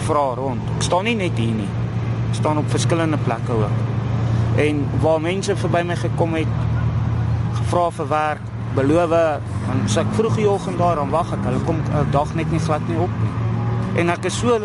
vra 0.07 0.35
rond. 0.35 0.61
Ek 0.77 0.83
staan 0.83 1.05
nie 1.05 1.15
net 1.15 1.39
hier 1.39 1.55
nie. 1.55 1.69
Ek 2.29 2.35
staan 2.35 2.59
op 2.59 2.71
verskillende 2.71 3.19
plekke 3.19 3.53
ook. 3.53 3.79
En 4.57 4.87
waar 5.01 5.21
mense 5.21 5.57
verby 5.57 5.83
my 5.83 5.97
gekom 5.97 6.35
het 6.35 6.55
gevra 7.55 7.91
vir 7.91 8.09
werk, 8.09 8.45
beloof, 8.77 9.13
want 9.67 9.87
as 9.89 9.97
ek 10.03 10.13
vroeg 10.19 10.37
die 10.39 10.49
oggend 10.51 10.79
daar 10.79 11.01
dan 11.01 11.11
wag 11.15 11.33
ek, 11.35 11.45
hulle 11.49 11.63
kom 11.69 11.81
'n 11.81 12.11
dag 12.15 12.35
net 12.35 12.51
nie 12.53 12.61
glad 12.61 12.85
nie 12.89 12.99
op 13.01 13.15
nie. 13.23 13.33
En 14.01 14.11
ek 14.11 14.29
is 14.29 14.39
so 14.39 14.61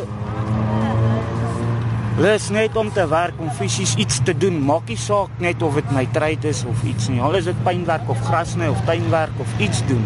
lus 2.17 2.49
net 2.49 2.75
om 2.75 2.91
te 2.91 3.07
werk 3.07 3.39
om 3.39 3.49
fisies 3.49 3.95
iets 3.95 4.19
te 4.23 4.33
doen. 4.37 4.59
Maak 4.65 4.87
nie 4.91 4.97
saak 4.97 5.29
net 5.39 5.61
of 5.61 5.77
dit 5.79 5.91
my 5.95 6.05
trade 6.11 6.47
is 6.49 6.63
of 6.65 6.83
iets 6.83 7.07
nie. 7.07 7.21
Al 7.21 7.35
is 7.39 7.47
dit 7.49 7.63
pynwerk 7.63 8.09
of 8.09 8.19
grasny 8.27 8.67
of 8.67 8.81
tuinwerk 8.85 9.39
of 9.39 9.47
iets 9.57 9.81
doen. 9.87 10.05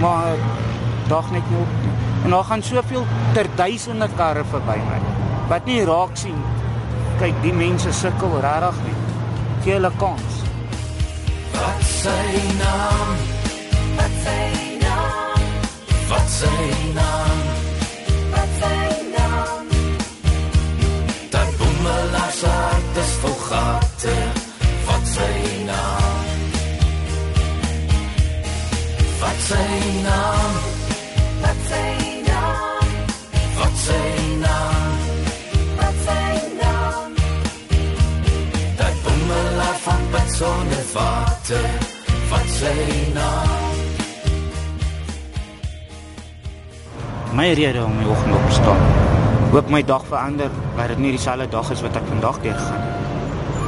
Maar 0.00 0.36
dag 1.08 1.30
net 1.30 1.46
nie 1.50 1.60
op 1.60 1.72
nie. 1.84 1.94
En 2.24 2.30
daar 2.30 2.44
gaan 2.44 2.62
soveel 2.62 3.06
ter 3.32 3.46
duisende 3.56 4.08
karre 4.16 4.44
verby 4.44 4.76
my 4.76 5.00
wat 5.50 5.66
nie 5.66 5.80
raak 5.84 6.14
sien. 6.14 6.36
Kyk, 7.18 7.40
die 7.42 7.54
mense 7.54 7.92
sukkel 7.92 8.36
regtig 8.40 8.84
nie. 8.86 8.98
Gee 9.64 9.74
hulle 9.78 9.90
kans. 9.98 10.39
Sy 12.00 12.40
naam? 12.58 13.16
Wat 13.96 14.14
sy 14.24 14.44
naam? 14.80 15.40
Wat 16.08 16.28
sy 16.32 16.54
naam? 16.96 17.40
Wat 18.32 18.52
sy 18.60 18.78
naam? 19.16 19.66
Dat 21.34 21.50
boemelaars 21.58 22.40
hart 22.48 22.96
is 23.02 23.12
vol 23.20 23.36
gate. 23.48 24.16
Wat 24.86 25.04
sy 25.12 25.34
naam? 25.68 26.24
Wat 29.20 29.44
sy 29.50 29.68
naam? 30.08 30.56
Wat 31.44 31.60
sy 31.68 31.84
naam? 32.30 32.88
Wat 33.58 33.76
sy 33.84 34.00
naam? 34.46 35.04
Wat 35.82 36.00
sy 36.08 36.24
naam? 36.62 37.12
Dat 38.80 38.96
boemelaar 39.04 39.78
van 39.84 40.02
pad 40.16 40.28
sonder 40.38 41.39
water. 41.50 41.70
Wat 42.30 42.46
sy 42.46 42.72
naam? 43.14 43.48
My 47.34 47.52
rede 47.54 47.82
om 47.84 47.94
die 47.98 48.08
oggend 48.10 48.34
op 48.34 48.46
te 48.48 48.54
staan. 48.54 48.82
Hoop 49.50 49.70
my 49.70 49.82
dag 49.82 50.04
verander, 50.06 50.50
dat 50.76 50.92
dit 50.92 50.98
nie 50.98 51.12
dieselfde 51.14 51.48
dag 51.50 51.70
is 51.70 51.82
wat 51.82 51.96
ek 51.98 52.06
vandag 52.10 52.38
deurgaan 52.44 52.82
nie. 52.84 52.98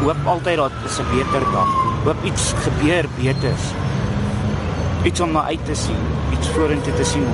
Hoop 0.02 0.26
altyd 0.26 0.56
dat 0.56 0.74
dit 0.82 0.98
'n 0.98 1.10
beter 1.10 1.44
dag. 1.52 1.70
Hoop 2.04 2.24
iets 2.24 2.54
gebeur 2.64 3.06
beters. 3.18 3.64
Iets 5.02 5.20
om 5.20 5.32
na 5.32 5.44
uit 5.44 5.64
te 5.64 5.74
sien, 5.74 6.02
iets 6.32 6.48
vorentoe 6.48 6.94
te 6.94 7.04
sien. 7.04 7.26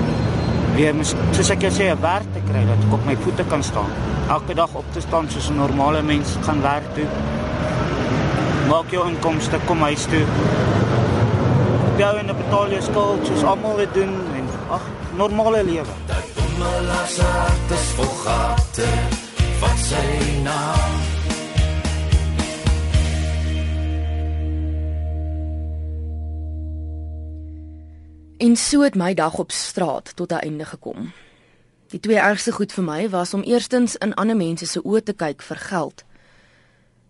Weer 0.75 0.95
mis, 0.95 1.15
soos 1.33 1.51
ek 1.51 1.61
jou 1.61 1.73
sê, 1.73 1.93
'n 1.93 2.01
werk 2.01 2.29
te 2.33 2.41
kry 2.49 2.65
dat 2.67 2.85
ek 2.87 2.93
op 2.93 3.05
my 3.05 3.17
voete 3.17 3.45
kan 3.45 3.63
staan. 3.63 3.91
Elke 4.29 4.55
dag 4.55 4.69
op 4.73 4.85
te 4.93 5.01
staan 5.01 5.29
soos 5.29 5.51
'n 5.51 5.57
normale 5.57 6.03
mens 6.03 6.37
gaan 6.41 6.63
werk 6.63 6.95
toe. 6.95 7.07
Maak 8.69 8.91
jou 8.93 9.01
inkomste, 9.09 9.57
kom 9.65 9.81
huis 9.81 10.03
toe. 10.13 10.25
Jou 11.97 12.11
en 12.21 12.33
betaal 12.37 12.73
jou 12.75 12.81
skuld 12.85 13.27
soos 13.27 13.45
almal 13.49 13.79
dit 13.81 13.95
doen 13.97 14.11
en 14.37 14.49
ag, 14.77 14.83
normale 15.17 15.63
lewe. 15.65 15.95
Dat 16.11 16.27
boemelaar 16.37 17.07
se 17.09 17.23
hart 17.25 17.71
is 17.73 17.87
vol 17.97 18.11
gate. 18.25 18.89
Wat 19.63 19.79
sy 19.87 20.03
naam? 20.45 20.99
En 28.39 28.57
so 28.57 28.85
het 28.85 28.95
my 28.95 29.15
dag 29.15 29.39
op 29.41 29.51
straat 29.51 30.13
tot 30.17 30.33
'n 30.33 30.45
einde 30.45 30.65
gekom. 30.65 31.13
Die 31.89 32.01
twee 32.01 32.19
ergste 32.19 32.53
goed 32.53 32.73
vir 32.73 32.85
my 32.85 33.09
was 33.09 33.35
om 33.35 33.43
eerstens 33.43 33.97
in 33.97 34.15
ander 34.15 34.37
mense 34.37 34.67
se 34.67 34.81
oë 34.85 35.03
te 35.03 35.13
kyk 35.13 35.43
vir 35.43 35.57
geld 35.57 36.05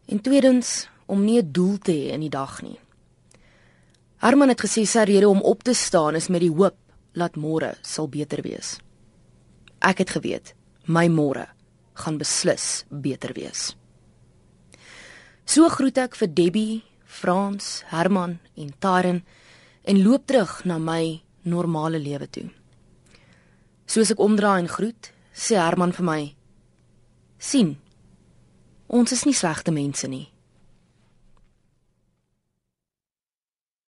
en 0.06 0.20
tweedens 0.20 0.88
om 1.08 1.24
nie 1.24 1.40
'n 1.40 1.52
doel 1.52 1.78
te 1.78 1.92
hê 1.92 2.12
in 2.12 2.20
die 2.20 2.30
dag 2.30 2.62
nie. 2.62 2.78
Herman 4.18 4.48
het 4.48 4.60
gesê 4.60 4.86
sy 4.86 5.04
rede 5.06 5.28
om 5.28 5.40
op 5.42 5.62
te 5.62 5.74
staan 5.74 6.14
is 6.14 6.28
met 6.28 6.40
die 6.40 6.50
hoop 6.50 6.76
dat 7.14 7.36
môre 7.36 7.74
sal 7.82 8.08
beter 8.08 8.42
wees. 8.42 8.78
Ek 9.80 9.98
het 9.98 10.10
geweet 10.10 10.54
my 10.86 11.08
môre 11.08 11.46
gaan 11.94 12.18
beslis 12.18 12.84
beter 12.90 13.32
wees. 13.34 13.76
So 15.44 15.68
groet 15.68 15.98
ek 15.98 16.16
vir 16.16 16.28
Debbie, 16.28 16.82
Frans, 17.04 17.82
Herman 17.88 18.38
en 18.56 18.72
Taren 18.78 19.22
en 19.84 20.02
loop 20.02 20.26
terug 20.26 20.64
na 20.64 20.78
my 20.78 21.22
normale 21.42 21.98
lewe 21.98 22.28
toe. 22.30 22.50
Soos 23.86 24.10
ek 24.12 24.20
omdraai 24.20 24.64
en 24.64 24.68
groet, 24.68 25.12
sê 25.32 25.56
Herman 25.56 25.92
vir 25.92 26.04
my: 26.04 26.34
"sien. 27.38 27.78
Ons 28.88 29.12
is 29.12 29.24
nie 29.24 29.34
slegte 29.34 29.70
mense 29.70 30.08
nie. 30.08 30.28